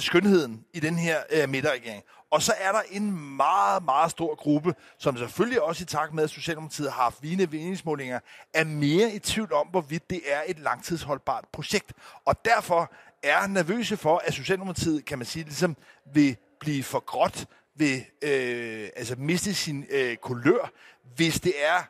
skønheden 0.00 0.64
i 0.72 0.80
den 0.80 0.98
her 0.98 1.18
øh, 1.30 1.48
midterregering. 1.48 2.02
Og 2.30 2.42
så 2.42 2.52
er 2.58 2.72
der 2.72 2.80
en 2.90 3.36
meget, 3.36 3.84
meget 3.84 4.10
stor 4.10 4.34
gruppe, 4.34 4.74
som 4.98 5.16
selvfølgelig 5.16 5.62
også 5.62 5.82
i 5.82 5.86
takt 5.86 6.14
med, 6.14 6.24
at 6.24 6.30
Socialdemokratiet 6.30 6.92
har 6.92 7.02
haft 7.02 7.22
vigende 7.22 7.50
vindingsmålinger, 7.50 8.20
er 8.54 8.64
mere 8.64 9.12
i 9.12 9.18
tvivl 9.18 9.52
om, 9.52 9.66
hvorvidt 9.66 10.10
det 10.10 10.20
er 10.26 10.42
et 10.46 10.58
langtidsholdbart 10.58 11.44
projekt. 11.52 11.92
Og 12.24 12.44
derfor 12.44 12.92
er 13.22 13.46
nervøse 13.46 13.96
for, 13.96 14.22
at 14.24 14.34
Socialdemokratiet, 14.34 15.04
kan 15.04 15.18
man 15.18 15.26
sige, 15.26 15.44
ligesom 15.44 15.76
vil 16.14 16.36
blive 16.64 16.82
for 16.82 17.00
gråt, 17.00 17.46
vil 17.74 18.04
øh, 18.22 18.88
altså 18.96 19.14
miste 19.18 19.54
sin 19.54 19.86
øh, 19.90 20.16
kulør, 20.16 20.70
hvis 21.16 21.40
det 21.40 21.52
er 21.64 21.82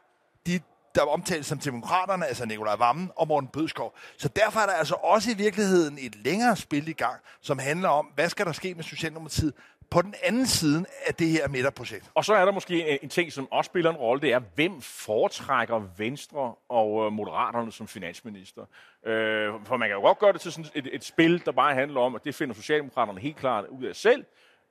de 0.47 0.61
der 0.95 1.03
omtales 1.03 1.47
som 1.47 1.59
demokraterne, 1.59 2.27
altså 2.27 2.47
Nikolaj 2.47 2.77
Vammen 2.77 3.11
og 3.17 3.29
Morten 3.29 3.49
Bødskov. 3.49 3.97
Så 4.17 4.29
derfor 4.29 4.61
er 4.61 4.67
der 4.67 4.73
altså 4.73 4.95
også 4.95 5.31
i 5.31 5.35
virkeligheden 5.35 5.99
et 6.01 6.15
længere 6.25 6.57
spil 6.57 6.89
i 6.89 6.93
gang, 6.93 7.21
som 7.41 7.59
handler 7.59 7.89
om, 7.89 8.07
hvad 8.15 8.29
skal 8.29 8.47
der 8.47 8.53
ske 8.53 8.75
med 8.75 8.85
Socialdemokratiet 8.85 9.53
på 9.91 10.03
den 10.03 10.15
anden 10.23 10.47
side 10.47 10.85
af 11.07 11.15
det 11.15 11.29
her 11.29 11.49
midterprojekt. 11.49 12.11
Og 12.15 12.25
så 12.25 12.35
er 12.35 12.45
der 12.45 12.53
måske 12.53 12.89
en, 12.89 12.99
en 13.03 13.09
ting, 13.09 13.33
som 13.33 13.53
også 13.53 13.69
spiller 13.69 13.91
en 13.91 13.97
rolle, 13.97 14.21
det 14.23 14.33
er, 14.33 14.41
hvem 14.55 14.81
foretrækker 14.81 15.83
Venstre 15.97 16.55
og 16.69 17.07
øh, 17.07 17.13
Moderaterne 17.13 17.73
som 17.73 17.89
finansminister? 17.89 18.63
Øh, 19.07 19.53
for 19.65 19.77
man 19.77 19.89
kan 19.89 19.97
jo 19.97 20.01
godt 20.01 20.19
gøre 20.19 20.33
det 20.33 20.41
til 20.41 20.53
sådan 20.53 20.71
et, 20.75 20.89
et 20.93 21.05
spil, 21.05 21.43
der 21.45 21.53
bare 21.53 21.75
handler 21.75 22.01
om, 22.01 22.15
at 22.15 22.25
det 22.25 22.35
finder 22.35 22.55
Socialdemokraterne 22.55 23.21
helt 23.21 23.37
klart 23.37 23.65
ud 23.67 23.85
af 23.85 23.97
selv. 23.97 24.25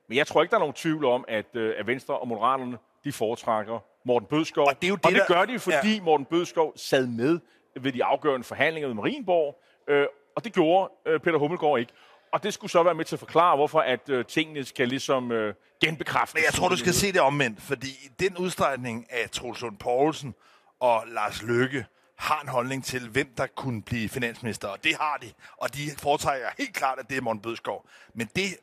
Men 0.07 0.17
jeg 0.17 0.27
tror 0.27 0.41
ikke, 0.41 0.51
der 0.51 0.57
er 0.57 0.59
nogen 0.59 0.73
tvivl 0.73 1.05
om, 1.05 1.25
at, 1.27 1.45
øh, 1.53 1.75
at 1.77 1.87
Venstre 1.87 2.19
og 2.19 2.27
Moderaterne 2.27 2.77
de 3.03 3.11
foretrækker 3.11 3.79
Morten 4.05 4.27
Bødskov. 4.27 4.67
Og 4.67 4.81
det 4.81 4.87
er 4.87 4.89
jo 4.89 4.95
det, 4.95 5.05
og 5.05 5.11
det 5.11 5.21
gør 5.27 5.45
de, 5.45 5.59
fordi 5.59 5.95
ja. 5.95 6.01
Morten 6.01 6.25
Bødskov 6.25 6.73
sad 6.75 7.07
med 7.07 7.39
ved 7.81 7.91
de 7.91 8.03
afgørende 8.03 8.43
forhandlinger 8.43 8.87
ved 8.87 8.95
Marienborg, 8.95 9.61
øh, 9.87 10.07
og 10.35 10.43
det 10.43 10.53
gjorde 10.53 10.91
øh, 11.05 11.19
Peter 11.19 11.37
Hummelgaard 11.37 11.79
ikke. 11.79 11.93
Og 12.31 12.43
det 12.43 12.53
skulle 12.53 12.71
så 12.71 12.83
være 12.83 12.95
med 12.95 13.05
til 13.05 13.15
at 13.15 13.19
forklare, 13.19 13.55
hvorfor 13.55 13.79
at 13.79 14.09
øh, 14.09 14.25
tingene 14.25 14.63
skal 14.63 14.87
ligesom 14.87 15.31
øh, 15.31 15.53
genbekræftes. 15.85 16.33
Men 16.33 16.43
jeg 16.43 16.53
tror, 16.53 16.69
du 16.69 16.77
skal 16.77 16.93
se 16.93 17.11
det 17.11 17.21
omvendt, 17.21 17.61
fordi 17.61 18.11
den 18.19 18.37
udstrækning 18.37 19.07
af 19.09 19.29
Troels 19.29 19.61
Lund 19.61 19.77
Poulsen 19.77 20.35
og 20.79 21.03
Lars 21.07 21.41
Løkke 21.41 21.85
har 22.15 22.41
en 22.41 22.47
holdning 22.47 22.85
til, 22.85 23.09
hvem 23.09 23.33
der 23.37 23.47
kunne 23.47 23.81
blive 23.81 24.09
finansminister, 24.09 24.67
og 24.67 24.83
det 24.83 24.95
har 24.95 25.17
de. 25.21 25.27
Og 25.57 25.75
de 25.75 25.79
foretrækker 25.97 26.47
helt 26.57 26.73
klart, 26.73 26.99
at 26.99 27.09
det 27.09 27.17
er 27.17 27.21
Morten 27.21 27.41
Bødskov. 27.41 27.85
Men 28.13 28.29
det 28.35 28.57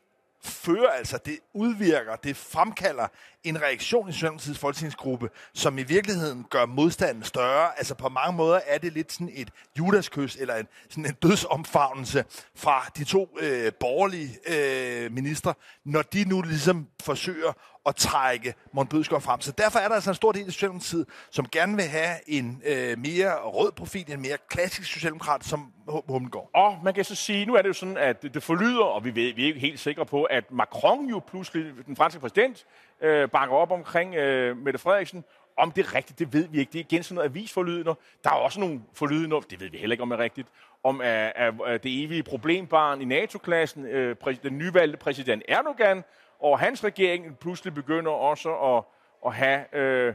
fører 0.45 0.89
altså, 0.89 1.19
det 1.25 1.39
udvirker, 1.55 2.17
det 2.17 2.37
fremkalder 2.37 3.07
en 3.45 3.63
reaktion 3.63 4.09
i 4.09 4.13
Socialdemokratiets 4.13 4.59
folketingsgruppe, 4.59 5.31
som 5.55 5.79
i 5.79 5.83
virkeligheden 5.83 6.47
gør 6.51 6.67
modstanden 6.67 7.25
større. 7.25 7.79
Altså 7.79 7.95
på 7.95 8.09
mange 8.09 8.37
måder 8.37 8.61
er 8.67 8.79
det 8.79 8.93
lidt 8.93 9.13
sådan 9.13 9.31
et 9.33 9.51
judaskys, 9.79 10.37
eller 10.37 10.55
en, 10.55 10.67
sådan 10.89 11.07
en 11.07 11.15
dødsomfavnelse 11.23 12.25
fra 12.55 12.91
de 12.97 13.05
to 13.05 13.39
øh, 13.41 13.73
borgerlige 13.81 14.39
øh, 14.47 15.13
minister, 15.13 15.53
når 15.85 16.03
de 16.03 16.25
nu 16.25 16.43
ligesom 16.43 16.89
forsøger 17.03 17.53
at 17.87 17.97
trække 17.97 18.55
Morten 18.73 19.05
frem. 19.05 19.41
Så 19.41 19.53
derfor 19.53 19.79
er 19.79 19.89
der 19.89 19.95
altså 19.95 20.11
en 20.11 20.15
stor 20.15 20.33
del 20.33 20.47
af 20.47 20.53
Socialdemokratiet, 20.53 21.07
som 21.31 21.49
gerne 21.53 21.77
vil 21.77 21.85
have 21.85 22.17
en 22.27 22.63
øh, 22.67 22.99
mere 22.99 23.35
rød 23.35 23.73
profil, 23.73 24.13
en 24.13 24.21
mere 24.21 24.37
klassisk 24.49 24.93
socialdemokrat 24.93 25.45
som 25.45 25.73
Hummelgaard. 25.89 26.51
Og 26.55 26.79
man 26.85 26.95
kan 26.95 27.05
så 27.05 27.15
sige, 27.15 27.47
nu 27.47 27.55
er 27.55 27.63
det 27.63 27.69
jo 27.69 27.73
sådan, 27.73 27.97
at 27.97 28.23
det, 28.23 28.43
forlyder, 28.43 28.85
og 28.85 29.05
vi, 29.05 29.15
ved, 29.15 29.35
vi 29.35 29.43
er 29.43 29.47
ikke 29.47 29.61
helt 29.61 29.81
sikre 29.81 30.07
på, 30.07 30.25
at 30.25 30.53
Macron 30.53 31.07
jo 31.07 31.19
pludselig, 31.19 31.73
den 31.87 31.97
franske 31.97 32.21
præsident, 32.21 32.67
øh, 33.01 33.29
bakker 33.29 33.57
op 33.57 33.71
omkring 33.71 34.15
øh, 34.15 34.57
Mette 34.57 34.79
Frederiksen. 34.79 35.25
Om 35.57 35.73
det 35.73 35.87
er 35.87 35.95
rigtigt, 35.95 36.19
det 36.19 36.33
ved 36.33 36.49
vi 36.49 36.59
ikke. 36.59 36.73
Det 36.73 36.79
er 36.79 36.85
igen 36.91 37.03
sådan 37.03 37.15
noget 37.15 37.29
avisforlydende. 37.29 37.95
Der 38.25 38.31
er 38.31 38.35
også 38.35 38.61
nogle 38.61 38.81
forlydende, 38.95 39.37
det 39.51 39.61
ved 39.61 39.71
vi 39.71 39.79
heller 39.79 39.95
ikke, 39.95 40.03
om 40.03 40.11
det 40.11 40.19
er 40.19 40.23
rigtigt, 40.23 40.49
om 40.85 41.01
at, 41.01 41.33
at, 41.67 41.83
det 41.83 42.05
evige 42.05 42.23
problembarn 42.23 43.01
i 43.01 43.05
NATO-klassen, 43.05 43.87
øh, 43.87 44.17
den 44.43 44.59
nyvalgte 44.59 44.99
præsident 44.99 45.43
Erdogan, 45.49 46.05
og 46.43 46.59
hans 46.59 46.85
regering 46.85 47.39
pludselig 47.39 47.75
begynder 47.75 48.11
også 48.11 48.55
at, 48.55 48.85
at 49.27 49.35
have 49.35 49.77
øh, 49.77 50.15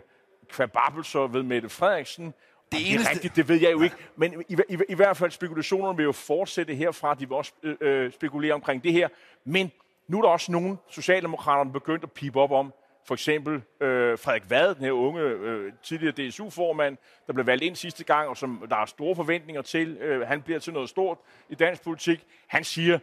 kvababelser 0.49 1.19
ved 1.19 1.43
Mette 1.43 1.69
Frederiksen. 1.69 2.25
Det, 2.25 2.33
det 2.71 2.79
er 2.79 2.95
eneste- 2.95 3.09
rigtigt, 3.13 3.35
det 3.35 3.49
ved 3.49 3.61
jeg 3.61 3.71
jo 3.71 3.81
ikke. 3.81 3.95
Men 4.15 4.43
i, 4.49 4.55
i, 4.69 4.77
i 4.89 4.95
hvert 4.95 5.17
fald 5.17 5.31
spekulationerne 5.31 5.97
vil 5.97 6.03
jo 6.03 6.11
fortsætte 6.11 6.75
herfra. 6.75 7.13
De 7.13 7.19
vil 7.19 7.31
også 7.33 7.51
øh, 7.63 7.75
øh, 7.81 8.11
spekulere 8.11 8.53
omkring 8.53 8.83
det 8.83 8.91
her. 8.93 9.07
Men 9.43 9.71
nu 10.07 10.17
er 10.17 10.21
der 10.21 10.29
også 10.29 10.51
nogle 10.51 10.77
socialdemokrater, 10.89 11.63
der 11.63 11.69
er 11.69 11.73
begyndt 11.73 12.03
at 12.03 12.11
pipe 12.11 12.39
op 12.39 12.51
om, 12.51 12.73
for 13.07 13.13
eksempel 13.13 13.53
øh, 13.53 14.19
Frederik 14.19 14.49
Vad, 14.49 14.75
den 14.75 14.83
her 14.83 14.91
unge 14.91 15.21
øh, 15.21 15.73
tidligere 15.83 16.29
DSU-formand, 16.29 16.97
der 17.27 17.33
blev 17.33 17.45
valgt 17.47 17.63
ind 17.63 17.75
sidste 17.75 18.03
gang, 18.03 18.29
og 18.29 18.37
som 18.37 18.65
der 18.69 18.75
er 18.75 18.85
store 18.85 19.15
forventninger 19.15 19.61
til. 19.61 19.97
Øh, 19.97 20.27
han 20.27 20.41
bliver 20.41 20.59
til 20.59 20.73
noget 20.73 20.89
stort 20.89 21.17
i 21.49 21.55
dansk 21.55 21.83
politik. 21.83 22.25
Han 22.47 22.63
siger, 22.63 22.99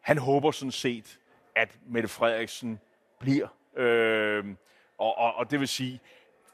han 0.00 0.18
håber 0.18 0.50
sådan 0.50 0.72
set, 0.72 1.18
at 1.56 1.68
Mette 1.88 2.08
Frederiksen 2.08 2.80
bliver. 3.20 3.48
Øh, 3.76 4.44
og, 4.98 5.18
og, 5.18 5.34
og 5.34 5.50
det 5.50 5.60
vil 5.60 5.68
sige, 5.68 6.00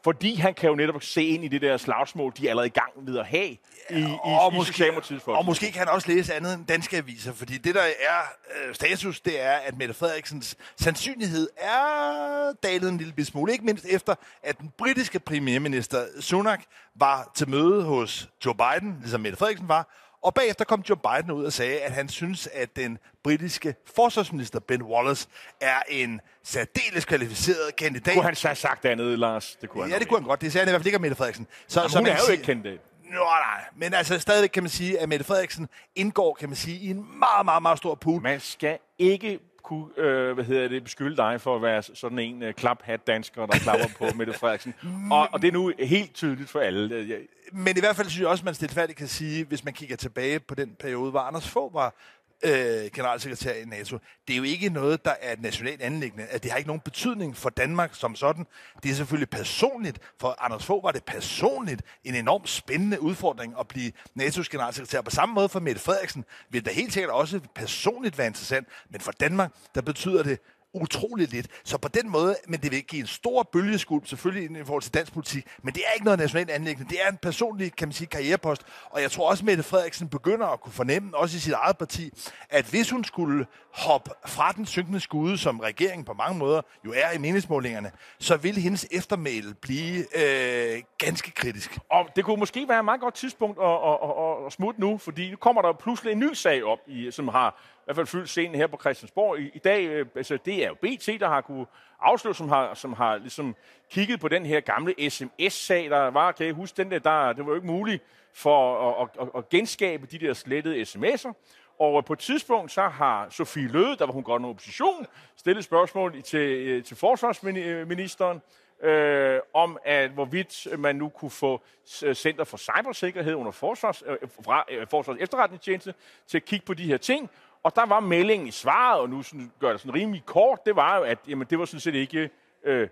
fordi 0.05 0.35
han 0.35 0.55
kan 0.55 0.69
jo 0.69 0.75
netop 0.75 1.03
se 1.03 1.25
ind 1.25 1.45
i 1.45 1.49
det 1.49 1.63
der 1.63 1.77
slagsmål, 1.77 2.33
de 2.37 2.47
er 2.47 2.51
allerede 2.51 2.67
i 2.67 2.71
gang 2.71 3.05
med 3.05 3.19
at 3.19 3.27
have 3.27 3.47
i, 3.47 3.59
i, 3.91 4.05
og 4.23 4.53
i 4.53 4.57
måske, 4.57 4.93
og 5.27 5.45
måske 5.45 5.73
kan 5.73 5.79
han 5.79 5.89
også 5.89 6.09
læse 6.09 6.35
andet 6.35 6.55
end 6.55 6.67
danske 6.67 6.97
aviser, 6.97 7.33
fordi 7.33 7.59
det, 7.59 7.75
der 7.75 7.81
er 7.81 8.21
øh, 8.69 8.75
status, 8.75 9.21
det 9.21 9.41
er, 9.41 9.53
at 9.53 9.79
Mette 9.79 9.95
Frederiksens 9.95 10.57
sandsynlighed 10.77 11.49
er 11.57 12.53
dalet 12.63 12.89
en 12.89 12.99
lille 12.99 13.25
smule. 13.25 13.53
Ikke 13.53 13.65
mindst 13.65 13.85
efter, 13.85 14.15
at 14.43 14.59
den 14.59 14.73
britiske 14.79 15.19
premierminister 15.19 16.07
Sunak 16.21 16.63
var 16.95 17.31
til 17.35 17.49
møde 17.49 17.83
hos 17.83 18.29
Joe 18.47 18.55
Biden, 18.55 18.97
ligesom 19.01 19.21
Mette 19.21 19.39
Frederiksen 19.39 19.69
var, 19.69 19.89
og 20.23 20.35
bagefter 20.35 20.65
kom 20.65 20.85
Joe 20.89 20.97
Biden 20.97 21.31
ud 21.31 21.45
og 21.45 21.53
sagde, 21.53 21.81
at 21.81 21.93
han 21.93 22.09
synes, 22.09 22.49
at 22.53 22.77
den 22.77 22.99
britiske 23.25 23.75
forsvarsminister 23.95 24.61
Ben 24.61 24.83
Wallace 24.83 25.29
er 25.61 25.83
en 25.89 26.21
særdeles 26.45 27.05
kvalificeret 27.05 27.77
kandidat. 27.77 28.15
Kunne 28.15 28.25
han 28.25 28.35
så 28.35 28.49
have 28.49 28.57
sagt 28.57 28.85
andet, 28.85 29.19
Lars? 29.19 29.57
Det 29.61 29.69
kunne 29.71 29.83
han 29.83 29.93
Ja, 29.93 29.99
det 29.99 30.09
kunne 30.09 30.21
han 30.21 30.29
godt. 30.29 30.41
Det 30.41 30.53
sagde 30.53 30.63
han 30.65 30.69
i 30.69 30.73
hvert 30.73 30.81
fald 30.81 30.87
ikke 30.87 30.97
om 30.97 31.03
Mette 31.03 31.17
Frederiksen. 31.17 31.47
Så, 31.69 31.81
Jamen, 31.81 31.91
så 31.91 31.99
hun 31.99 32.07
er 32.07 32.17
jo 32.29 32.33
ikke 32.33 32.45
kandidat. 32.45 32.79
Nå, 33.11 33.19
nej. 33.19 33.65
Men 33.77 33.95
altså 33.95 34.19
stadigvæk 34.19 34.49
kan 34.49 34.63
man 34.63 34.71
sige, 34.71 34.99
at 34.99 35.09
Mette 35.09 35.25
Frederiksen 35.25 35.69
indgår, 35.95 36.35
kan 36.35 36.49
man 36.49 36.57
sige, 36.57 36.79
i 36.79 36.91
en 36.91 37.19
meget, 37.19 37.45
meget, 37.45 37.63
meget 37.63 37.79
stor 37.79 37.95
pool. 37.95 38.23
Man 38.23 38.41
skal 38.41 38.79
ikke 38.99 39.39
kunne, 39.63 39.87
øh, 39.97 40.33
hvad 40.33 40.45
hedder 40.45 40.69
det, 40.69 40.85
beskylde 40.85 41.17
dig 41.17 41.41
for 41.41 41.57
at 41.57 41.63
være 41.63 41.83
sådan 41.83 42.19
en 42.19 42.43
øh, 42.43 42.55
klaphat 42.55 43.07
dansker, 43.07 43.47
der 43.47 43.59
klapper 43.59 43.87
på 43.99 44.05
Mette 44.19 44.33
Frederiksen. 44.33 44.75
Og, 45.11 45.29
og 45.33 45.43
det 45.43 45.49
er 45.49 45.53
nu 45.53 45.73
helt 45.79 46.15
tydeligt 46.15 46.51
for 46.51 46.61
alle. 46.61 47.07
Men 47.53 47.77
i 47.77 47.81
hvert 47.81 47.97
fald 47.97 48.09
synes 48.09 48.21
jeg 48.21 48.29
også, 48.29 48.43
at 48.43 48.45
man 48.45 48.55
stilfærdigt 48.55 48.99
kan 48.99 49.09
sige, 49.09 49.45
hvis 49.45 49.65
man 49.65 49.75
kigger 49.75 49.97
tilbage 49.97 50.41
på 50.41 50.55
den 50.55 50.77
periode, 50.81 51.11
hvor 51.11 51.21
Anders 51.21 51.49
Fogh 51.49 51.75
var 51.75 51.95
øh, 52.43 52.91
generalsekretær 52.95 53.55
i 53.55 53.65
NATO. 53.65 53.99
Det 54.29 54.33
er 54.35 54.37
jo 54.37 54.43
ikke 54.43 54.69
noget, 54.69 55.05
der 55.05 55.15
er 55.21 55.33
et 55.33 55.43
nationalt 55.43 55.83
anlæggende. 55.83 56.25
At 56.25 56.29
altså, 56.29 56.43
det 56.43 56.51
har 56.51 56.59
ikke 56.59 56.69
nogen 56.69 56.81
betydning 56.81 57.37
for 57.37 57.51
Danmark 57.51 57.95
som 57.95 58.15
sådan. 58.15 58.47
Det 58.83 58.91
er 58.91 58.95
selvfølgelig 58.95 59.31
personligt. 59.31 59.99
For 60.21 60.37
Anders 60.45 60.65
Fogh 60.65 60.85
var 60.85 60.93
det 60.93 61.05
personligt 61.05 61.83
en 62.05 62.15
enormt 62.15 62.49
spændende 62.49 63.01
udfordring 63.01 63.55
at 63.61 63.69
blive 63.69 63.93
NATO's 64.21 64.49
generalsekretær. 64.51 65.01
På 65.01 65.11
samme 65.11 65.35
måde 65.35 65.49
for 65.49 65.61
Mette 65.61 65.81
Frederiksen 65.81 66.25
vil 66.51 66.65
det 66.65 66.75
helt 66.75 66.93
sikkert 66.93 67.13
også 67.13 67.41
personligt 67.55 68.19
være 68.19 68.27
interessant. 68.27 68.69
Men 68.91 69.01
for 69.01 69.13
Danmark, 69.13 69.53
der 69.75 69.81
betyder 69.81 70.23
det 70.23 70.41
utroligt 70.75 71.33
lidt. 71.33 71.47
Så 71.65 71.79
på 71.79 71.89
den 71.89 72.11
måde, 72.11 72.37
men 72.49 72.61
det 72.61 72.71
vil 72.71 72.83
give 72.83 73.01
en 73.01 73.07
stor 73.07 73.43
bølgeskuld, 73.43 74.07
selvfølgelig 74.07 74.61
i 74.61 74.65
forhold 74.65 74.83
til 74.83 74.95
dansk 74.95 75.13
politik, 75.13 75.47
men 75.63 75.75
det 75.75 75.83
er 75.87 75.93
ikke 75.93 76.05
noget 76.05 76.19
nationalt 76.19 76.51
anlæggende. 76.51 76.91
Det 76.91 76.99
er 77.05 77.11
en 77.11 77.17
personlig, 77.23 77.77
kan 77.77 77.89
man 77.89 77.93
sige, 77.93 78.07
karrierepost. 78.07 78.63
Og 78.91 79.03
jeg 79.03 79.11
tror 79.11 79.31
også, 79.31 79.45
Mette 79.45 79.63
Frederiksen 79.63 80.09
begynder 80.09 80.47
at 80.47 80.61
kunne 80.61 80.73
fornemme, 80.73 81.17
også 81.17 81.37
i 81.37 81.41
sit 81.41 81.53
eget 81.53 81.79
parti, 81.79 82.11
at 82.51 82.65
hvis 82.65 82.91
hun 82.91 83.05
skulle 83.05 83.47
hoppe 83.73 84.11
fra 84.27 84.53
den 84.53 84.67
synkende 84.67 85.01
skude, 85.01 85.39
som 85.39 85.61
regeringen 85.61 86.05
på 86.05 86.13
mange 86.13 86.39
måder 86.39 86.63
jo 86.85 86.93
er 86.97 87.13
i 87.15 87.19
meningsmålingerne, 87.19 87.91
så 88.19 88.37
vil 88.37 88.55
hendes 88.55 88.87
eftermæl 88.91 89.55
blive 89.61 90.05
øh, 90.17 90.83
ganske 90.99 91.31
kritisk. 91.31 91.79
Og 91.91 92.09
det 92.17 92.25
kunne 92.25 92.37
måske 92.37 92.69
være 92.69 92.79
et 92.79 92.85
meget 92.85 93.01
godt 93.01 93.15
tidspunkt 93.15 93.59
at, 93.63 93.67
at, 93.69 93.99
at, 94.03 94.47
at 94.47 94.53
smutte 94.53 94.81
nu, 94.81 94.99
fordi 94.99 95.31
nu 95.31 95.37
kommer 95.37 95.63
der 95.63 95.73
pludselig 95.73 96.13
en 96.13 96.19
ny 96.19 96.33
sag 96.35 96.65
op, 96.65 96.79
i, 96.87 97.11
som 97.11 97.29
har 97.29 97.61
i 97.73 97.85
hvert 97.85 97.97
fald 97.97 98.07
fyldt 98.07 98.29
scenen 98.29 98.55
her 98.55 98.67
på 98.67 98.77
Christiansborg. 98.81 99.39
I, 99.39 99.51
i 99.55 99.59
dag, 99.59 99.87
øh, 99.87 100.07
altså, 100.17 100.39
det 100.45 100.62
er 100.65 100.69
jo 100.69 100.75
BT, 100.75 101.21
der 101.21 101.29
har 101.29 101.41
kunne 101.41 101.67
afsløre, 102.01 102.35
som 102.35 102.49
har, 102.49 102.75
som 102.75 102.93
har 102.93 103.17
ligesom 103.17 103.57
kigget 103.91 104.21
på 104.21 104.29
den 104.29 104.47
her 104.47 104.61
gamle 104.61 105.11
sms-sag, 105.11 105.91
der 105.91 106.11
var, 106.11 106.33
kan 106.33 106.47
jeg 106.47 106.55
huske 106.55 106.77
den 106.77 106.91
der, 106.91 106.99
der 106.99 107.33
det 107.33 107.47
var 107.47 107.51
jo 107.51 107.55
ikke 107.55 107.67
muligt 107.67 108.03
for 108.35 108.91
at, 108.91 109.09
at, 109.19 109.27
at, 109.27 109.29
at 109.39 109.49
genskabe 109.49 110.07
de 110.07 110.19
der 110.19 110.35
slettede 110.35 110.83
sms'er. 110.83 111.33
Og 111.79 112.05
på 112.05 112.13
et 112.13 112.19
tidspunkt, 112.19 112.73
så 112.73 112.83
har 112.83 113.27
Sofie 113.31 113.69
Løde, 113.69 113.97
der 113.97 114.07
var 114.07 114.13
hun 114.13 114.23
godt 114.23 114.43
en 114.43 114.49
opposition, 114.49 115.07
stillet 115.37 115.65
spørgsmål 115.65 116.23
til, 116.23 116.39
øh, 116.39 116.85
til 116.85 116.97
forsvarsministeren, 116.97 118.43
øh, 118.83 119.41
om, 119.55 119.79
at 119.85 120.11
hvorvidt 120.11 120.79
man 120.79 120.97
nu 120.97 121.09
kunne 121.09 121.31
få 121.31 121.63
øh, 122.05 122.15
Center 122.15 122.45
for 122.45 122.57
Cybersikkerhed 122.57 123.35
under 123.35 123.53
Forsvars, 123.53 124.03
øh, 124.07 124.17
fra 124.45 124.65
øh, 124.71 124.87
Forsvars 124.91 125.17
Efterretningstjeneste 125.21 125.95
til 126.27 126.39
at 126.39 126.45
kigge 126.45 126.67
på 126.67 126.75
de 126.75 126.87
her 126.87 126.97
ting. 126.97 127.31
Og 127.63 127.77
der 127.77 127.87
var 127.87 128.01
meldingen 128.01 128.49
i 128.49 128.51
svaret, 128.51 129.01
og 129.01 129.11
nu 129.11 129.23
sådan, 129.23 129.53
gør 129.61 129.71
det 129.71 129.81
sådan 129.81 129.95
rimelig 129.95 130.23
kort, 130.27 130.67
det 130.67 130.77
var 130.77 130.97
jo, 130.97 131.03
at 131.03 131.19
jamen, 131.29 131.47
det 131.51 131.59
var 131.59 131.65
sådan 131.65 131.81
set 131.81 131.95
ikke 131.95 132.31
øh, 132.65 132.89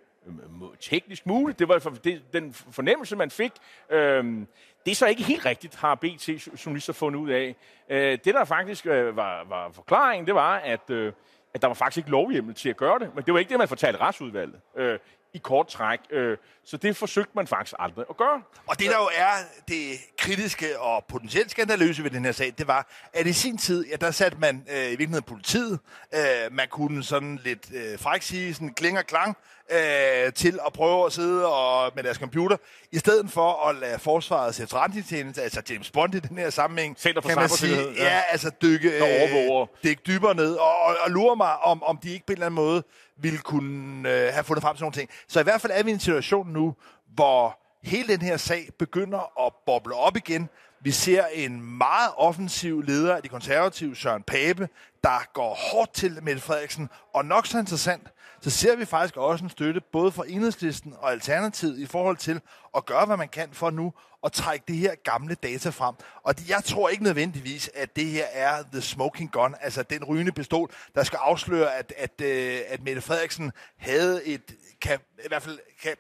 teknisk 0.81 1.27
muligt. 1.27 1.59
Det 1.59 1.69
var 1.69 1.79
det, 2.05 2.23
den 2.33 2.53
fornemmelse, 2.53 3.17
man 3.17 3.31
fik. 3.31 3.53
Øh, 3.91 4.25
det 4.85 4.91
er 4.91 4.95
så 4.95 5.07
ikke 5.07 5.23
helt 5.23 5.47
rigtigt, 5.47 5.75
har 5.75 5.95
BT 5.95 6.29
journalister 6.67 6.93
fundet 6.93 7.21
ud 7.21 7.31
af. 7.31 7.57
Øh, 7.89 8.19
det, 8.25 8.35
der 8.35 8.45
faktisk 8.45 8.87
øh, 8.87 9.17
var, 9.17 9.45
var 9.49 9.71
forklaringen, 9.73 10.27
det 10.27 10.35
var, 10.35 10.57
at, 10.57 10.91
øh, 10.91 11.13
at 11.55 11.63
der 11.63 11.69
var 11.69 11.75
faktisk 11.75 11.99
ikke 11.99 12.11
lovhjemmel 12.11 12.55
til 12.55 12.69
at 12.69 12.77
gøre 12.77 12.99
det. 12.99 13.15
Men 13.15 13.25
det 13.25 13.35
var 13.35 13.39
ikke 13.41 13.49
det, 13.49 13.59
man 13.59 13.69
fortalte 13.69 14.01
retsudvalget. 14.01 14.61
Øh, 14.77 14.99
i 15.35 15.39
kort 15.39 15.67
træk. 15.69 15.99
Øh, 16.11 16.37
så 16.65 16.77
det 16.77 16.97
forsøgte 16.97 17.33
man 17.35 17.47
faktisk 17.47 17.75
aldrig 17.79 18.05
at 18.11 18.17
gøre. 18.17 18.43
Og 18.67 18.79
det, 18.79 18.91
der 18.91 18.97
jo 18.97 19.09
er 19.15 19.33
det 19.69 19.99
kritiske 20.19 20.81
og 20.81 21.05
potentielt 21.09 21.51
skandaløse 21.51 22.05
ved 22.05 22.11
den 22.11 22.25
her 22.25 22.33
sag, 22.33 22.55
det 22.59 22.67
var, 22.67 22.91
at 23.13 23.27
i 23.27 23.33
sin 23.33 23.59
tid, 23.59 23.87
ja, 23.87 23.97
der 23.97 24.11
satte 24.11 24.39
man 24.39 24.67
øh, 24.71 24.77
i 24.77 24.89
virkeligheden 24.89 25.23
politiet. 25.23 25.79
Øh, 26.15 26.21
man 26.53 26.69
kunne 26.69 27.05
sådan 27.05 27.41
lidt 27.45 27.71
øh, 27.75 27.99
fræk 27.99 28.23
sige, 28.23 28.55
sådan 28.55 28.75
kling 28.75 28.99
og 28.99 29.07
klang, 29.07 29.37
øh, 29.71 30.33
til 30.33 30.59
at 30.67 30.73
prøve 30.73 31.07
at 31.07 31.13
sidde 31.13 31.47
og, 31.47 31.93
med 31.95 32.03
deres 32.03 32.17
computer, 32.17 32.57
i 32.93 32.99
stedet 32.99 33.31
for 33.31 33.69
at 33.69 33.77
lade 33.77 33.99
forsvarets 33.99 34.61
efterretningstjeneste, 34.61 35.43
altså 35.43 35.63
James 35.71 35.91
Bond 35.91 36.15
i 36.15 36.21
den 36.21 36.39
her 36.39 36.51
sammenhæng, 36.51 36.97
Center 36.99 37.21
for 37.21 37.29
kan 37.29 37.39
man 37.39 37.49
sige, 37.49 37.77
ja. 37.77 38.05
ja, 38.05 38.23
altså 38.31 38.51
dykke, 38.63 38.91
øh, 38.91 39.67
dykke 39.85 40.03
dybere 40.07 40.35
ned, 40.35 40.55
og, 40.55 40.83
og, 40.83 40.97
og 41.01 41.11
lure 41.11 41.37
mig, 41.37 41.59
om, 41.59 41.83
om 41.83 41.99
de 42.03 42.13
ikke 42.13 42.27
på 42.27 42.33
en 42.33 42.37
eller 42.37 42.47
anden 42.47 42.57
måde 42.65 42.83
ville 43.23 43.39
kunne 43.39 44.09
øh, 44.09 44.33
have 44.33 44.45
fundet 44.45 44.63
frem 44.63 44.77
til 44.77 44.83
nogle 44.83 44.95
ting. 44.95 45.11
Så 45.29 45.41
i 45.41 45.43
hvert 45.43 45.61
fald 45.61 45.73
er 45.75 45.83
vi 45.83 45.91
i 45.91 45.95
en 45.95 46.01
situation 46.01 46.49
nu, 46.49 46.75
hvor 47.15 47.59
hele 47.83 48.09
den 48.09 48.23
her 48.23 48.37
sag 48.37 48.69
begynder 48.79 49.47
at 49.47 49.53
boble 49.67 49.95
op 49.95 50.17
igen. 50.17 50.49
Vi 50.83 50.91
ser 50.91 51.27
en 51.27 51.79
meget 51.79 52.11
offensiv 52.17 52.83
leder 52.83 53.17
af 53.17 53.23
de 53.23 53.29
konservative, 53.29 53.97
Søren 53.97 54.23
Pape, 54.23 54.69
der 55.05 55.33
går 55.33 55.55
hårdt 55.55 55.93
til 55.93 56.19
Mette 56.23 56.43
Frederiksen. 56.43 56.89
Og 57.15 57.25
nok 57.25 57.47
så 57.47 57.59
interessant, 57.59 58.09
så 58.41 58.51
ser 58.51 58.77
vi 58.77 58.85
faktisk 58.85 59.17
også 59.17 59.45
en 59.45 59.51
støtte 59.51 59.81
både 59.93 60.13
fra 60.13 60.25
Enhedslisten 60.29 60.95
og 60.99 61.11
Alternativet 61.11 61.79
i 61.79 61.87
forhold 61.87 62.17
til 62.17 62.41
at 62.77 62.87
gøre, 62.87 63.07
hvad 63.07 63.17
man 63.17 63.29
kan 63.29 63.49
for 63.53 63.71
nu 63.71 63.93
at 64.25 64.33
trække 64.33 64.65
det 64.69 64.77
her 64.77 64.95
gamle 64.95 65.35
data 65.35 65.71
frem. 65.71 65.95
Og 66.23 66.35
jeg 66.49 66.65
tror 66.65 66.89
ikke 66.89 67.03
nødvendigvis, 67.03 67.71
at 67.75 67.97
det 67.97 68.07
her 68.07 68.25
er 68.33 68.63
the 68.73 68.81
smoking 68.81 69.33
gun, 69.33 69.55
altså 69.61 69.83
den 69.83 70.05
rygende 70.05 70.33
pistol, 70.33 70.71
der 70.95 71.05
skal 71.05 71.17
afsløre, 71.17 71.75
at, 71.75 71.93
at, 71.97 72.21
øh, 72.21 72.61
at 72.69 72.83
Mette 72.83 73.01
Frederiksen 73.01 73.53
havde 73.77 74.27
et, 74.27 74.55
kan, 74.81 74.99
i 75.25 75.29
hvert 75.29 75.43
fald 75.43 75.59
kan, 75.83 75.97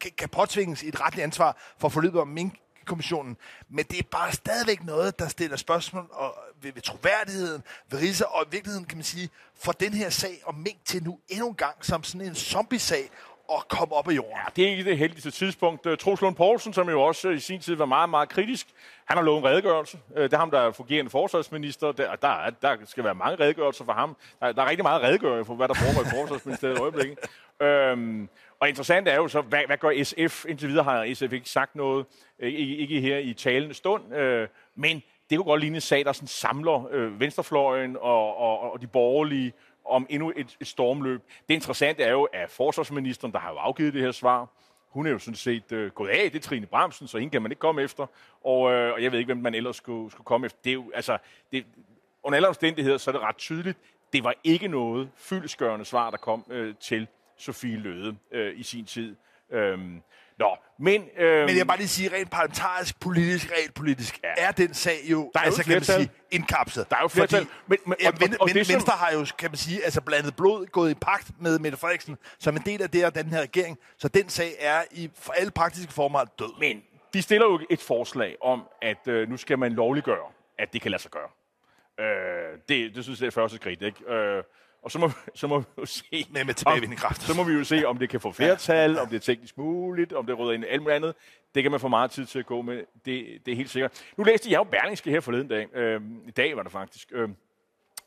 kan, 0.00 0.10
kan 0.18 0.28
påtvinges 0.28 0.82
et 0.82 1.00
retligt 1.00 1.24
ansvar 1.24 1.56
for 1.78 1.88
forløbet 1.88 2.20
om 2.20 2.28
mink 2.28 2.54
kommissionen, 2.84 3.36
men 3.68 3.84
det 3.84 3.98
er 3.98 4.02
bare 4.10 4.32
stadigvæk 4.32 4.84
noget, 4.84 5.18
der 5.18 5.28
stiller 5.28 5.56
spørgsmål 5.56 6.08
og, 6.10 6.34
ved, 6.62 6.72
ved 6.72 6.82
troværdigheden, 6.82 7.62
ved 7.90 7.98
Riser, 7.98 8.24
og 8.24 8.44
i 8.46 8.50
virkeligheden 8.50 8.86
kan 8.86 8.98
man 8.98 9.04
sige, 9.04 9.30
for 9.54 9.72
den 9.72 9.94
her 9.94 10.10
sag 10.10 10.42
om 10.44 10.54
mink 10.54 10.84
til 10.84 11.04
nu 11.04 11.18
endnu 11.28 11.48
en 11.48 11.54
gang 11.54 11.84
som 11.84 12.04
sådan 12.04 12.26
en 12.26 12.34
zombie-sag, 12.34 13.10
og 13.48 13.68
komme 13.68 13.94
op 13.94 14.08
af 14.08 14.12
jorden. 14.12 14.32
Ja, 14.32 14.50
det 14.56 14.64
er 14.66 14.70
ikke 14.70 14.84
det 14.84 14.98
heldigste 14.98 15.30
tidspunkt. 15.30 15.86
Øh, 15.86 15.98
Troels 15.98 16.20
Lund 16.20 16.36
Poulsen, 16.36 16.72
som 16.72 16.88
jo 16.88 17.02
også 17.02 17.28
øh, 17.28 17.36
i 17.36 17.40
sin 17.40 17.60
tid 17.60 17.74
var 17.74 17.84
meget, 17.84 18.10
meget 18.10 18.28
kritisk, 18.28 18.66
han 19.04 19.16
har 19.16 19.24
lovet 19.24 19.38
en 19.38 19.44
redegørelse. 19.44 19.98
Øh, 20.16 20.22
det 20.22 20.32
er 20.32 20.38
ham, 20.38 20.50
der 20.50 20.60
er 20.60 20.72
fungerende 20.72 21.10
forsvarsminister. 21.10 21.92
Der, 21.92 22.16
der, 22.16 22.50
der 22.62 22.76
skal 22.84 23.04
være 23.04 23.14
mange 23.14 23.44
redegørelser 23.44 23.84
for 23.84 23.92
ham. 23.92 24.16
Der, 24.40 24.52
der 24.52 24.62
er 24.62 24.70
rigtig 24.70 24.84
meget 24.84 25.02
redegørelse 25.02 25.46
for, 25.46 25.54
hvad 25.54 25.68
der 25.68 25.74
foregår 25.74 26.02
i 26.02 26.10
forsvarsministeriet 26.20 26.78
i 26.78 26.80
øjeblikket. 26.80 27.18
Øhm, 27.60 28.28
og 28.60 28.68
interessant 28.68 29.08
er 29.08 29.16
jo 29.16 29.28
så, 29.28 29.40
hvad, 29.40 29.60
hvad 29.66 29.76
gør 29.76 30.04
SF? 30.04 30.44
Indtil 30.48 30.68
videre 30.68 30.84
har 30.84 31.14
SF 31.14 31.32
ikke 31.32 31.50
sagt 31.50 31.74
noget, 31.74 32.06
ikke, 32.38 32.76
ikke 32.76 33.00
her 33.00 33.18
i 33.18 33.34
talende 33.34 33.74
stund, 33.74 34.14
øh, 34.14 34.48
men 34.74 35.02
det 35.30 35.38
kunne 35.38 35.44
godt 35.44 35.60
ligne 35.60 35.76
en 35.76 35.80
sag, 35.80 36.04
der 36.04 36.12
sådan 36.12 36.28
samler 36.28 36.88
øh, 36.90 37.20
venstrefløjen 37.20 37.96
og, 38.00 38.36
og, 38.36 38.72
og 38.72 38.80
de 38.80 38.86
borgerlige 38.86 39.52
om 39.84 40.06
endnu 40.10 40.32
et, 40.36 40.56
et 40.60 40.66
stormløb. 40.66 41.22
Det 41.48 41.54
interessante 41.54 42.02
er 42.02 42.10
jo, 42.10 42.22
at 42.22 42.50
forsvarsministeren, 42.50 43.32
der 43.32 43.38
har 43.38 43.50
jo 43.50 43.56
afgivet 43.56 43.94
det 43.94 44.02
her 44.02 44.12
svar, 44.12 44.48
hun 44.88 45.06
er 45.06 45.10
jo 45.10 45.18
sådan 45.18 45.34
set 45.34 45.72
øh, 45.72 45.90
gået 45.90 46.08
af, 46.08 46.30
det 46.30 46.38
er 46.38 46.42
Trine 46.42 46.66
Bramsen, 46.66 47.08
så 47.08 47.18
hende 47.18 47.30
kan 47.32 47.42
man 47.42 47.52
ikke 47.52 47.60
komme 47.60 47.82
efter. 47.82 48.06
Og, 48.44 48.72
øh, 48.72 48.92
og 48.92 49.02
jeg 49.02 49.12
ved 49.12 49.18
ikke, 49.18 49.28
hvem 49.28 49.42
man 49.42 49.54
ellers 49.54 49.76
skulle, 49.76 50.10
skulle 50.10 50.24
komme 50.24 50.46
efter. 50.46 50.58
Det 50.64 50.70
er 50.70 50.74
jo, 50.74 50.90
altså, 50.94 51.18
det, 51.52 51.66
under 52.22 52.36
alle 52.36 52.48
omstændigheder, 52.48 52.98
så 52.98 53.10
er 53.10 53.12
det 53.12 53.22
ret 53.22 53.36
tydeligt, 53.36 53.78
det 54.12 54.24
var 54.24 54.34
ikke 54.44 54.68
noget 54.68 55.10
fyldskørende 55.16 55.84
svar, 55.84 56.10
der 56.10 56.16
kom 56.16 56.44
øh, 56.50 56.74
til 56.80 57.06
Sofie 57.36 57.76
Løde 57.76 58.16
øh, 58.30 58.58
i 58.58 58.62
sin 58.62 58.84
tid. 58.84 59.16
Øhm, 59.50 60.02
Nå, 60.38 60.56
men... 60.78 61.08
Øhm, 61.16 61.46
men 61.46 61.56
jeg 61.56 61.66
bare 61.66 61.76
lige 61.76 61.88
sige, 61.88 62.12
rent 62.12 62.30
parlamentarisk, 62.30 63.00
politisk, 63.00 63.52
rent 63.52 63.74
politisk, 63.74 64.20
ja. 64.24 64.28
er 64.36 64.52
den 64.52 64.74
sag 64.74 65.00
jo, 65.04 65.30
der 65.34 65.40
er 65.40 65.44
altså, 65.44 65.60
jo 65.60 65.64
kan 65.64 65.74
man 65.74 65.84
sige, 65.84 66.10
indkapslet. 66.30 66.90
Der 66.90 66.96
er 66.96 67.00
jo 67.02 67.08
flertal. 67.08 67.46
Fordi, 67.46 67.50
men, 67.66 67.78
men, 67.86 67.96
ja, 68.00 68.10
og, 68.40 68.50
Venstre 68.54 68.92
har 68.92 69.12
jo, 69.12 69.26
kan 69.38 69.50
man 69.50 69.56
sige, 69.56 69.84
altså 69.84 70.00
blandet 70.00 70.36
blod, 70.36 70.66
gået 70.66 70.90
i 70.90 70.94
pagt 70.94 71.30
med 71.40 71.58
Mette 71.58 71.78
Frederiksen, 71.78 72.18
som 72.38 72.56
en 72.56 72.62
del 72.66 72.82
af 72.82 72.90
det 72.90 73.04
og 73.04 73.14
den 73.14 73.26
her 73.26 73.40
regering. 73.40 73.78
Så 73.98 74.08
den 74.08 74.28
sag 74.28 74.54
er 74.58 74.82
i 74.90 75.10
for 75.14 75.32
alle 75.32 75.50
praktiske 75.50 75.92
former 75.92 76.24
død. 76.38 76.60
Men 76.60 76.82
de 77.14 77.22
stiller 77.22 77.46
jo 77.46 77.60
et 77.70 77.80
forslag 77.80 78.36
om, 78.42 78.62
at 78.82 79.08
øh, 79.08 79.28
nu 79.28 79.36
skal 79.36 79.58
man 79.58 79.72
lovliggøre, 79.72 80.26
at 80.58 80.72
det 80.72 80.82
kan 80.82 80.90
lade 80.90 81.02
sig 81.02 81.10
gøre. 81.10 81.28
Øh, 82.00 82.58
det, 82.68 82.94
det 82.94 83.04
synes 83.04 83.20
jeg 83.20 83.26
er 83.26 83.30
første 83.30 83.56
skridt, 83.56 83.82
ikke? 83.82 84.12
Øh, 84.12 84.42
og 84.84 84.90
så 84.90 84.98
må, 84.98 85.10
så 85.34 85.46
må 85.46 85.58
vi 85.58 85.64
jo 85.78 85.86
se... 85.86 86.26
Med, 86.30 86.44
med 86.44 86.54
tilbagevindende 86.54 86.96
kraft. 86.96 87.22
Så 87.22 87.34
må 87.36 87.44
vi 87.44 87.52
jo 87.52 87.64
se, 87.64 87.84
om 87.84 87.98
det 87.98 88.08
kan 88.08 88.20
få 88.20 88.32
flertal, 88.32 88.92
ja, 88.92 89.00
om 89.00 89.08
det 89.08 89.16
er 89.16 89.20
teknisk 89.20 89.58
muligt, 89.58 90.12
om 90.12 90.26
det 90.26 90.38
råder 90.38 90.52
ind 90.52 90.64
i 90.64 90.66
alt 90.66 90.82
muligt 90.82 90.96
andet. 90.96 91.14
Det 91.54 91.62
kan 91.62 91.70
man 91.70 91.80
få 91.80 91.88
meget 91.88 92.10
tid 92.10 92.26
til 92.26 92.38
at 92.38 92.46
gå 92.46 92.62
med. 92.62 92.76
Det, 93.04 93.46
det 93.46 93.52
er 93.52 93.56
helt 93.56 93.70
sikkert. 93.70 94.04
Nu 94.16 94.24
læste 94.24 94.50
jeg 94.50 94.58
jo 94.58 94.64
Berlingske 94.64 95.10
her 95.10 95.20
forleden 95.20 95.48
dag. 95.48 95.76
Øh, 95.76 96.00
I 96.26 96.30
dag 96.30 96.56
var 96.56 96.62
det 96.62 96.72
faktisk. 96.72 97.08
Øh, 97.12 97.28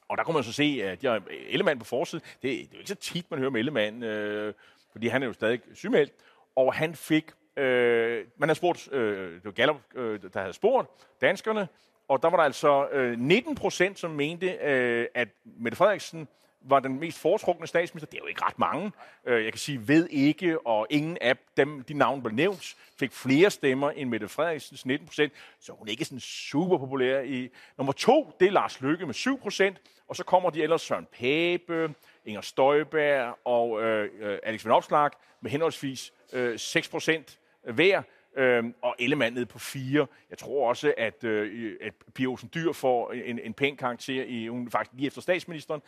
og 0.07 0.17
der 0.17 0.23
kunne 0.23 0.33
man 0.33 0.43
så 0.43 0.53
se, 0.53 0.81
at 0.83 1.01
har 1.01 1.21
Ellemann 1.49 1.79
på 1.79 1.85
forsiden. 1.85 2.25
Det, 2.41 2.41
det 2.41 2.59
er 2.59 2.67
jo 2.73 2.77
ikke 2.77 2.89
så 2.89 2.95
tit, 2.95 3.31
man 3.31 3.39
hører 3.39 3.51
med 3.51 3.59
Ellemann, 3.59 4.03
øh, 4.03 4.53
fordi 4.91 5.07
han 5.07 5.23
er 5.23 5.27
jo 5.27 5.33
stadig 5.33 5.59
sygemeldt. 5.73 6.11
Og 6.55 6.73
han 6.73 6.95
fik... 6.95 7.25
Øh, 7.57 8.25
man 8.37 8.49
har 8.49 8.53
spurgt... 8.53 8.93
Øh, 8.93 9.33
det 9.33 9.45
var 9.45 9.51
Gallup, 9.51 9.77
øh, 9.95 10.19
der 10.33 10.39
havde 10.39 10.53
spurgt 10.53 10.89
danskerne, 11.21 11.67
og 12.07 12.23
der 12.23 12.29
var 12.29 12.37
der 12.37 12.43
altså 12.43 12.87
øh, 12.91 13.19
19 13.19 13.55
procent, 13.55 13.99
som 13.99 14.11
mente, 14.11 14.47
øh, 14.47 15.07
at 15.13 15.27
Mette 15.45 15.75
Frederiksen 15.75 16.27
var 16.69 16.79
den 16.79 16.99
mest 16.99 17.19
foretrukne 17.19 17.67
statsminister. 17.67 18.11
Det 18.11 18.17
er 18.17 18.21
jo 18.23 18.27
ikke 18.27 18.45
ret 18.45 18.59
mange. 18.59 18.91
Øh, 19.25 19.43
jeg 19.43 19.51
kan 19.51 19.59
sige, 19.59 19.87
ved 19.87 20.07
ikke, 20.09 20.67
og 20.67 20.87
ingen 20.89 21.17
af 21.21 21.37
dem, 21.57 21.83
de 21.83 21.93
navne 21.93 22.21
blev 22.21 22.35
nævnt, 22.35 22.75
fik 22.99 23.11
flere 23.11 23.49
stemmer 23.49 23.91
end 23.91 24.09
Mette 24.09 24.27
Frederiksens 24.27 24.85
19 24.85 25.07
procent, 25.07 25.33
så 25.59 25.73
hun 25.73 25.87
er 25.87 25.91
ikke 25.91 26.05
sådan 26.05 26.19
super 26.19 26.77
populær 26.77 27.21
i. 27.21 27.49
Nummer 27.77 27.93
to, 27.93 28.31
det 28.39 28.47
er 28.47 28.51
Lars 28.51 28.81
Lykke 28.81 29.05
med 29.05 29.13
7 29.13 29.39
procent, 29.39 29.77
og 30.07 30.15
så 30.15 30.23
kommer 30.23 30.49
de 30.49 30.63
ellers 30.63 30.81
Søren 30.81 31.07
Pape, 31.19 31.93
Inger 32.25 32.41
Støjberg 32.41 33.37
og 33.45 33.83
øh, 33.83 34.09
øh 34.19 34.39
Alex 34.43 34.65
Van 34.65 34.73
Opslag 34.73 35.11
med 35.41 35.51
henholdsvis 35.51 36.13
øh, 36.33 36.59
6 36.59 36.87
procent 36.87 37.39
hver. 37.63 38.01
øh, 38.37 38.63
og 38.81 38.95
Ellemann 38.99 39.33
nede 39.33 39.45
på 39.45 39.59
4. 39.59 40.07
Jeg 40.29 40.37
tror 40.37 40.69
også, 40.69 40.93
at, 40.97 41.23
øh, 41.23 41.75
at 41.81 41.93
Pia 42.13 42.27
Olsen 42.27 42.51
Dyr 42.53 42.71
får 42.71 43.11
en, 43.11 43.39
en 43.39 43.53
pæn 43.53 43.77
karakter 43.77 44.23
i, 44.23 44.47
hun 44.47 44.71
faktisk 44.71 44.93
lige 44.93 45.07
efter 45.07 45.21
statsministeren. 45.21 45.81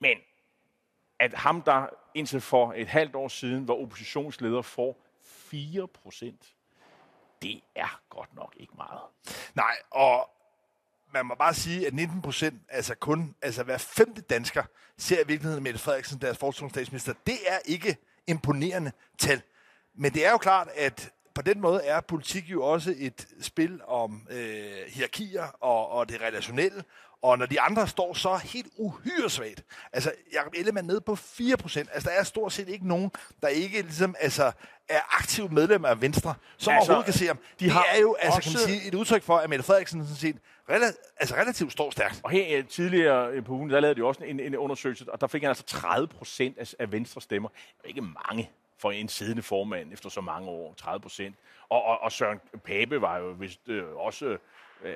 Men 0.00 0.18
at 1.18 1.34
ham, 1.34 1.62
der 1.62 1.86
indtil 2.14 2.40
for 2.40 2.72
et 2.76 2.88
halvt 2.88 3.14
år 3.14 3.28
siden 3.28 3.68
var 3.68 3.74
oppositionsleder, 3.74 4.62
får 4.62 5.04
4 5.24 5.88
procent, 5.88 6.54
det 7.42 7.60
er 7.74 8.00
godt 8.10 8.34
nok 8.34 8.54
ikke 8.56 8.72
meget. 8.76 9.02
Nej, 9.54 9.76
og 9.90 10.30
man 11.12 11.26
må 11.26 11.34
bare 11.34 11.54
sige, 11.54 11.86
at 11.86 11.94
19 11.94 12.22
procent, 12.22 12.62
altså 12.68 12.94
kun 12.94 13.34
altså 13.42 13.62
hver 13.62 13.78
femte 13.78 14.20
dansker, 14.20 14.62
ser 14.96 15.20
i 15.20 15.26
virkeligheden 15.26 15.64
Mette 15.64 15.78
Frederiksen, 15.78 16.20
deres 16.20 16.36
statsminister. 16.70 17.14
Det 17.26 17.38
er 17.46 17.58
ikke 17.64 17.96
imponerende 18.26 18.92
tal. 19.18 19.42
Men 19.94 20.12
det 20.12 20.26
er 20.26 20.30
jo 20.30 20.38
klart, 20.38 20.68
at 20.76 21.12
på 21.34 21.42
den 21.42 21.60
måde 21.60 21.82
er 21.84 22.00
politik 22.00 22.44
jo 22.50 22.62
også 22.62 22.94
et 22.98 23.28
spil 23.40 23.80
om 23.84 24.26
øh, 24.30 24.72
hierarkier 24.88 25.44
og, 25.44 25.88
og 25.88 26.08
det 26.08 26.20
relationelle. 26.20 26.84
Og 27.22 27.38
når 27.38 27.46
de 27.46 27.60
andre 27.60 27.88
står 27.88 28.14
så 28.14 28.36
helt 28.36 28.66
uhyre 28.76 29.30
svagt, 29.30 29.64
altså 29.92 30.12
Jacob 30.32 30.54
Ellemann 30.56 30.86
nede 30.86 31.00
på 31.00 31.12
4%, 31.12 31.18
altså 31.92 32.10
der 32.10 32.10
er 32.10 32.22
stort 32.22 32.52
set 32.52 32.68
ikke 32.68 32.88
nogen, 32.88 33.10
der 33.42 33.48
ikke 33.48 33.82
ligesom, 33.82 34.14
altså, 34.20 34.52
er 34.88 35.16
aktiv 35.18 35.50
medlem 35.50 35.84
af 35.84 36.00
Venstre, 36.00 36.34
som 36.56 36.72
altså, 36.74 36.92
overhovedet 36.92 37.04
kan 37.04 37.14
se 37.14 37.26
ham. 37.26 37.36
De 37.36 37.64
det 37.64 37.72
har 37.72 37.86
er 37.94 38.00
jo 38.00 38.16
altså, 38.20 38.40
kan 38.40 38.52
man 38.52 38.58
sige, 38.58 38.88
et 38.88 38.94
udtryk 38.94 39.22
for, 39.22 39.36
at 39.36 39.50
Mette 39.50 39.64
Frederiksen 39.64 40.02
sådan 40.02 40.16
set 40.16 40.36
rela- 40.70 41.14
altså, 41.16 41.34
relativt 41.34 41.72
står 41.72 41.90
stærkt. 41.90 42.20
Og 42.22 42.30
her 42.30 42.62
tidligere 42.62 43.42
på 43.42 43.52
ugen, 43.52 43.70
der 43.70 43.80
lavede 43.80 44.00
de 44.00 44.06
også 44.06 44.24
en, 44.24 44.40
en 44.40 44.56
undersøgelse, 44.56 45.12
og 45.12 45.20
der 45.20 45.26
fik 45.26 45.42
han 45.42 45.48
altså 45.48 45.64
30 45.64 46.08
procent 46.08 46.58
af, 46.58 46.74
af 46.78 46.92
Venstre 46.92 47.20
stemmer. 47.20 47.48
Ikke 47.84 48.00
mange 48.00 48.50
for 48.78 48.90
en 48.90 49.08
siddende 49.08 49.42
formand 49.42 49.92
efter 49.92 50.08
så 50.08 50.20
mange 50.20 50.48
år, 50.48 50.74
30 50.74 51.00
procent. 51.00 51.36
Og, 51.68 51.84
og, 51.84 52.00
og 52.00 52.12
Søren 52.12 52.40
Pape 52.64 53.00
var 53.00 53.18
jo 53.18 53.26
vist 53.38 53.68
øh, 53.68 53.96
også 53.96 54.26
Øh, 54.26 54.38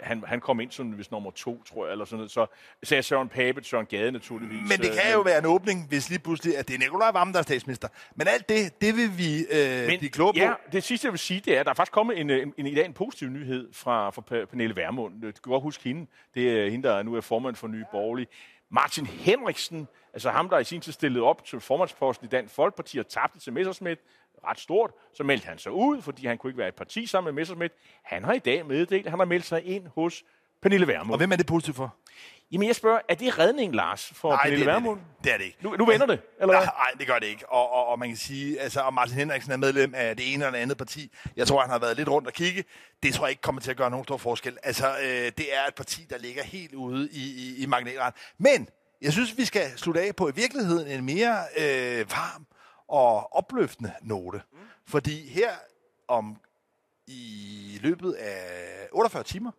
han, 0.02 0.24
han 0.26 0.40
kom 0.40 0.60
ind 0.60 0.70
som 0.70 0.86
hvis 0.86 1.10
nummer 1.10 1.30
to, 1.30 1.62
tror 1.62 1.84
jeg, 1.84 1.92
eller 1.92 2.04
sådan 2.04 2.16
noget. 2.16 2.30
Så 2.30 2.46
sagde 2.82 3.02
Søren 3.02 3.28
Pape, 3.28 3.64
Søren 3.64 3.86
Gade 3.86 4.12
naturligvis. 4.12 4.68
Men 4.68 4.78
det 4.78 4.92
kan 4.92 5.06
øh, 5.06 5.12
jo 5.12 5.20
være 5.20 5.38
en 5.38 5.46
åbning, 5.46 5.88
hvis 5.88 6.08
lige 6.08 6.18
pludselig, 6.18 6.58
at 6.58 6.68
det 6.68 6.74
er 6.74 6.78
Nikolaj 6.78 7.10
Vammen, 7.10 7.34
der 7.34 7.38
er 7.38 7.42
statsminister. 7.42 7.88
Men 8.14 8.28
alt 8.28 8.48
det, 8.48 8.80
det 8.80 8.96
vil 8.96 9.18
vi 9.18 9.38
øh, 9.50 9.86
Men, 9.86 9.98
blive 9.98 10.10
kloge 10.10 10.32
ja, 10.36 10.52
på. 10.52 10.70
det 10.72 10.82
sidste, 10.82 11.06
jeg 11.06 11.12
vil 11.12 11.18
sige, 11.18 11.40
det 11.44 11.56
er, 11.56 11.60
at 11.60 11.66
der 11.66 11.70
er 11.70 11.74
faktisk 11.74 11.92
kommet 11.92 12.20
en, 12.20 12.30
en, 12.30 12.54
en, 12.58 12.66
i 12.66 12.74
dag 12.74 12.86
en 12.86 12.92
positiv 12.92 13.28
nyhed 13.28 13.68
fra, 13.72 14.10
fra 14.10 14.22
Pernille 14.46 14.76
Vermund. 14.76 15.14
Du 15.14 15.32
kan 15.32 15.32
godt 15.42 15.62
huske 15.62 15.84
hende. 15.84 16.06
Det 16.34 16.60
er 16.60 16.70
hende, 16.70 16.88
der 16.88 17.02
nu 17.02 17.14
er 17.14 17.20
formand 17.20 17.56
for 17.56 17.68
Nye 17.68 17.84
Borgerlige. 17.92 18.26
Martin 18.70 19.06
Henriksen, 19.06 19.88
altså 20.12 20.30
ham, 20.30 20.48
der 20.48 20.58
i 20.58 20.64
sin 20.64 20.80
tid 20.80 20.92
stillede 20.92 21.24
op 21.24 21.44
til 21.44 21.60
formandsposten 21.60 22.26
i 22.26 22.28
Dansk 22.28 22.54
Folkeparti 22.54 22.98
og 22.98 23.08
tabte 23.08 23.38
til 23.38 23.52
Messersmith, 23.52 24.00
ret 24.44 24.60
stort, 24.60 24.90
så 25.14 25.22
meldte 25.24 25.46
han 25.46 25.58
sig 25.58 25.72
ud, 25.72 26.02
fordi 26.02 26.26
han 26.26 26.38
kunne 26.38 26.50
ikke 26.50 26.58
være 26.58 26.68
et 26.68 26.74
parti 26.74 27.06
sammen 27.06 27.34
med 27.34 27.40
Messerschmidt. 27.40 27.72
Han 28.02 28.24
har 28.24 28.32
i 28.32 28.38
dag 28.38 28.66
meddelt, 28.66 29.06
at 29.06 29.10
han 29.10 29.18
har 29.18 29.26
meldt 29.26 29.46
sig 29.46 29.64
ind 29.64 29.86
hos 29.94 30.24
Pernille 30.62 30.86
Vermund. 30.86 31.12
Og 31.12 31.16
hvem 31.16 31.32
er 31.32 31.36
det 31.36 31.46
positivt 31.46 31.76
for? 31.76 31.96
Jamen 32.52 32.68
jeg 32.68 32.76
spørger, 32.76 33.00
er 33.08 33.14
det 33.14 33.38
redning, 33.38 33.74
Lars, 33.74 34.12
for 34.14 34.30
nej, 34.30 34.44
Pernille 34.44 34.66
Vermund? 34.66 35.00
Det, 35.00 35.24
det 35.24 35.32
er 35.32 35.36
det 35.36 35.44
ikke. 35.44 35.58
Nu, 35.60 35.76
nu 35.76 35.86
vender 35.86 36.06
det, 36.06 36.20
eller 36.40 36.54
hvad? 36.54 36.66
Nej, 36.66 36.90
det 36.98 37.06
gør 37.06 37.18
det 37.18 37.26
ikke. 37.26 37.52
Og, 37.52 37.72
og, 37.72 37.86
og 37.86 37.98
man 37.98 38.08
kan 38.08 38.16
sige, 38.16 38.60
altså, 38.60 38.80
om 38.80 38.94
Martin 38.94 39.16
Henriksen 39.16 39.52
er 39.52 39.56
medlem 39.56 39.94
af 39.94 40.16
det 40.16 40.34
ene 40.34 40.46
eller 40.46 40.58
andet 40.58 40.76
parti, 40.76 41.12
jeg 41.36 41.46
tror, 41.46 41.60
han 41.60 41.70
har 41.70 41.78
været 41.78 41.96
lidt 41.96 42.08
rundt 42.08 42.28
og 42.28 42.34
kigge, 42.34 42.64
det 43.02 43.14
tror 43.14 43.26
jeg 43.26 43.30
ikke 43.30 43.42
kommer 43.42 43.60
til 43.60 43.70
at 43.70 43.76
gøre 43.76 43.90
nogen 43.90 44.04
stor 44.04 44.16
forskel. 44.16 44.58
Altså, 44.62 44.88
øh, 44.88 45.32
det 45.38 45.54
er 45.54 45.66
et 45.68 45.74
parti, 45.74 46.06
der 46.10 46.18
ligger 46.18 46.42
helt 46.42 46.74
ude 46.74 47.08
i, 47.12 47.22
i, 47.22 47.62
i 47.62 47.66
magnetret. 47.66 48.14
Men 48.38 48.68
jeg 49.02 49.12
synes, 49.12 49.38
vi 49.38 49.44
skal 49.44 49.70
slutte 49.76 50.00
af 50.00 50.16
på 50.16 50.28
i 50.28 50.32
virkeligheden 50.34 50.86
en 50.86 51.04
mere 51.04 51.38
øh, 51.58 52.10
varm 52.10 52.46
og 52.88 53.36
opløftende 53.36 53.92
note. 54.02 54.42
Mm. 54.52 54.58
Fordi 54.86 55.28
her 55.28 55.50
om 56.08 56.36
i 57.06 57.78
løbet 57.82 58.12
af 58.12 58.88
48 58.92 59.22
timer, 59.22 59.50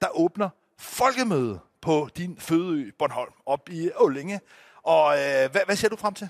der 0.00 0.06
åbner 0.14 0.48
folkemøde 0.78 1.60
på 1.80 2.08
din 2.16 2.36
fødeø 2.40 2.90
Bornholm 2.98 3.32
op 3.46 3.68
i 3.70 3.90
Ålinge. 3.96 4.40
Og 4.82 5.14
øh, 5.14 5.50
hvad, 5.50 5.60
hvad 5.66 5.76
ser 5.76 5.88
du 5.88 5.96
frem 5.96 6.14
til? 6.14 6.28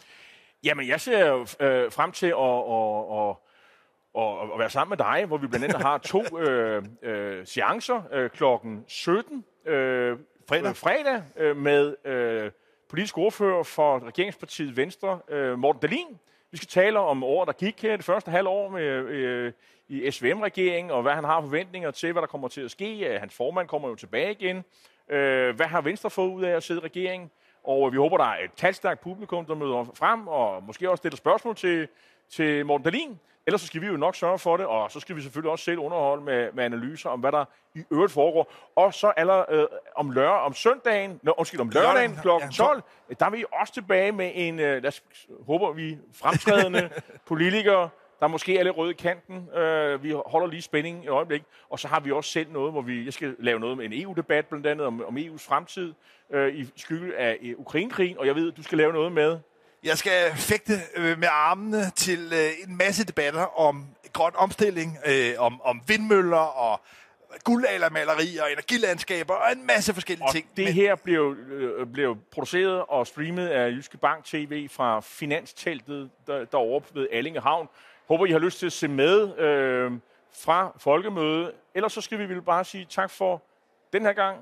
Jamen, 0.65 0.89
jeg 0.89 1.01
ser 1.01 1.27
jo 1.27 1.41
øh, 1.61 1.93
frem 1.93 2.13
til 2.13 2.27
at, 2.27 2.35
og, 2.35 3.11
og, 3.11 3.43
og, 4.15 4.55
at 4.55 4.59
være 4.59 4.71
sammen 4.71 4.91
med 4.91 4.97
dig, 4.97 5.25
hvor 5.27 5.39
vi 5.39 5.47
blandt 5.47 5.65
andet 5.65 5.83
har 5.83 5.99
to 5.99 6.39
øh, 6.39 6.85
øh, 7.03 7.47
seancer 7.47 8.03
øh, 8.13 8.31
klokken 8.31 8.85
17 8.89 9.45
øh, 9.67 10.19
fredag, 10.49 10.69
øh, 10.69 10.77
fredag 10.77 11.23
øh, 11.37 11.57
med 11.57 11.97
øh, 12.05 12.18
politisk 12.89 13.19
ordfører 13.19 13.63
for 13.63 14.07
regeringspartiet 14.07 14.77
Venstre, 14.77 15.21
øh, 15.29 15.59
Morten 15.59 15.81
Dalin, 15.81 16.19
vi 16.51 16.57
skal 16.57 16.69
tale 16.69 16.99
om 16.99 17.25
året, 17.25 17.47
der 17.47 17.53
gik 17.53 17.83
her, 17.83 17.97
det 17.97 18.05
første 18.05 18.31
halvår 18.31 18.69
med, 18.69 18.83
øh, 18.83 19.53
i 19.89 20.11
SVM-regeringen, 20.11 20.91
og 20.91 21.03
hvad 21.03 21.13
han 21.13 21.25
har 21.25 21.41
forventninger 21.41 21.91
til, 21.91 22.13
hvad 22.13 22.23
der 22.23 22.27
kommer 22.27 22.49
til 22.49 22.61
at 22.61 22.71
ske. 22.71 23.19
Hans 23.21 23.35
formand 23.35 23.69
kommer 23.69 23.89
jo 23.89 23.95
tilbage 23.95 24.33
igen. 24.33 24.65
Øh, 25.09 25.57
hvad 25.57 25.67
har 25.67 25.81
Venstre 25.81 26.11
fået 26.11 26.31
ud 26.31 26.43
af 26.43 26.57
at 26.57 26.63
sidde 26.63 26.81
i 26.81 26.85
regeringen? 26.85 27.31
Og 27.65 27.93
vi 27.93 27.97
håber, 27.97 28.17
der 28.17 28.25
er 28.25 28.45
et 28.45 28.51
talstærkt 28.57 29.01
publikum, 29.01 29.47
der 29.47 29.55
møder 29.55 29.93
frem, 29.95 30.29
og 30.29 30.63
måske 30.63 30.91
også 30.91 31.01
stiller 31.01 31.17
spørgsmål 31.17 31.57
til, 31.57 31.89
til 32.31 32.67
Morten 32.67 32.85
Dahlin. 32.85 33.21
Ellers 33.49 33.61
så 33.61 33.67
skal 33.67 33.81
vi 33.81 33.87
jo 33.87 33.97
nok 33.97 34.17
sørge 34.17 34.39
for 34.39 34.57
det, 34.57 34.67
og 34.67 34.91
så 34.91 35.01
skal 35.01 35.17
vi 35.17 35.21
selvfølgelig 35.21 35.51
også 35.51 35.65
selv 35.65 35.79
underholde 35.79 36.25
med, 36.25 36.53
med 36.53 36.65
analyser 36.65 37.11
om, 37.11 37.21
hvad 37.21 37.33
der 37.33 37.45
i 37.75 37.85
øvrigt 37.91 38.13
foregår. 38.13 38.53
Og 38.77 38.95
så 38.95 39.13
allerede 39.17 39.47
øh, 39.51 39.67
om, 39.97 40.11
lørdag, 40.11 40.41
om 40.41 40.55
søndagen, 40.55 41.21
nå, 41.23 41.35
undskyld, 41.39 41.61
om 41.61 41.69
lørdagen 41.69 42.17
kl. 42.23 42.29
12, 42.57 42.83
der 43.21 43.27
er 43.27 43.31
vi 43.31 43.45
også 43.61 43.73
tilbage 43.73 44.13
med 44.13 44.31
en, 44.35 44.61
øh, 44.61 44.83
lad 44.83 44.87
os, 44.87 45.03
håber 45.47 45.73
vi, 45.73 45.99
fremtrædende 46.15 46.91
politikere, 47.29 47.89
der 48.21 48.27
måske 48.27 48.59
er 48.59 48.63
lidt 48.63 48.77
rød 48.77 48.91
i 48.91 48.95
kanten. 48.95 49.49
Øh, 49.59 50.03
vi 50.03 50.15
holder 50.27 50.47
lige 50.47 50.63
spændingen 50.63 51.05
i 51.05 51.09
øjeblik. 51.09 51.43
Og 51.71 51.79
så 51.79 51.89
har 51.89 52.01
vi 52.01 52.13
også 52.13 52.31
selv 52.31 52.53
noget, 52.53 52.73
hvor 52.73 52.83
vi, 52.83 53.05
jeg 53.05 53.13
skal 53.13 53.37
lave 53.39 53.61
noget 53.61 53.77
med 53.77 53.85
en 53.85 54.03
EU-debat, 54.03 54.47
blandt 54.47 54.67
andet 54.67 54.87
om, 54.87 55.05
om 55.07 55.17
EU's 55.17 55.49
fremtid 55.49 55.95
øh, 56.31 56.55
i 56.55 56.69
skygge 56.77 57.17
af 57.17 57.39
øh, 57.43 57.55
Ukrainekrigen. 57.59 58.19
Og 58.19 58.27
jeg 58.27 58.35
ved, 58.35 58.53
du 58.53 58.63
skal 58.63 58.79
lave 58.79 58.93
noget 58.93 59.13
med 59.13 59.39
jeg 59.85 59.99
skal 59.99 60.33
fægte 60.37 60.73
øh, 60.97 61.19
med 61.19 61.29
armene 61.31 61.91
til 61.97 62.33
øh, 62.33 62.69
en 62.69 62.77
masse 62.77 63.05
debatter 63.05 63.61
om 63.61 63.87
grøn 64.13 64.33
omstilling, 64.37 64.99
øh, 65.07 65.35
om, 65.39 65.61
om 65.63 65.81
vindmøller 65.87 66.37
og 66.37 66.81
guldaldermaleri 67.45 68.37
og 68.37 68.53
energilandskaber 68.53 69.35
og 69.35 69.53
en 69.53 69.67
masse 69.67 69.95
forskellige 69.95 70.27
og 70.29 70.33
ting. 70.33 70.49
det 70.57 70.65
Men... 70.65 70.75
her 70.75 70.95
blev, 70.95 71.37
øh, 71.51 71.87
blev 71.87 72.17
produceret 72.33 72.85
og 72.89 73.07
streamet 73.07 73.49
af 73.49 73.71
Jyske 73.71 73.97
Bank 73.97 74.25
TV 74.25 74.69
fra 74.69 75.01
Finansteltet 75.01 76.11
der, 76.27 76.45
derovre 76.45 76.87
ved 76.95 77.09
Allingehavn. 77.13 77.69
Håber, 78.09 78.27
I 78.27 78.31
har 78.31 78.39
lyst 78.39 78.59
til 78.59 78.67
at 78.67 78.73
se 78.73 78.89
med 78.89 79.39
øh, 79.39 79.93
fra 80.43 80.73
folkemødet. 80.79 81.53
Ellers 81.75 81.93
så 81.93 82.01
skal 82.01 82.19
vi 82.19 82.29
vel 82.29 82.43
bare 82.43 82.65
sige 82.65 82.87
tak 82.91 83.11
for 83.11 83.43
den 83.93 84.03
her 84.03 84.13
gang. 84.13 84.39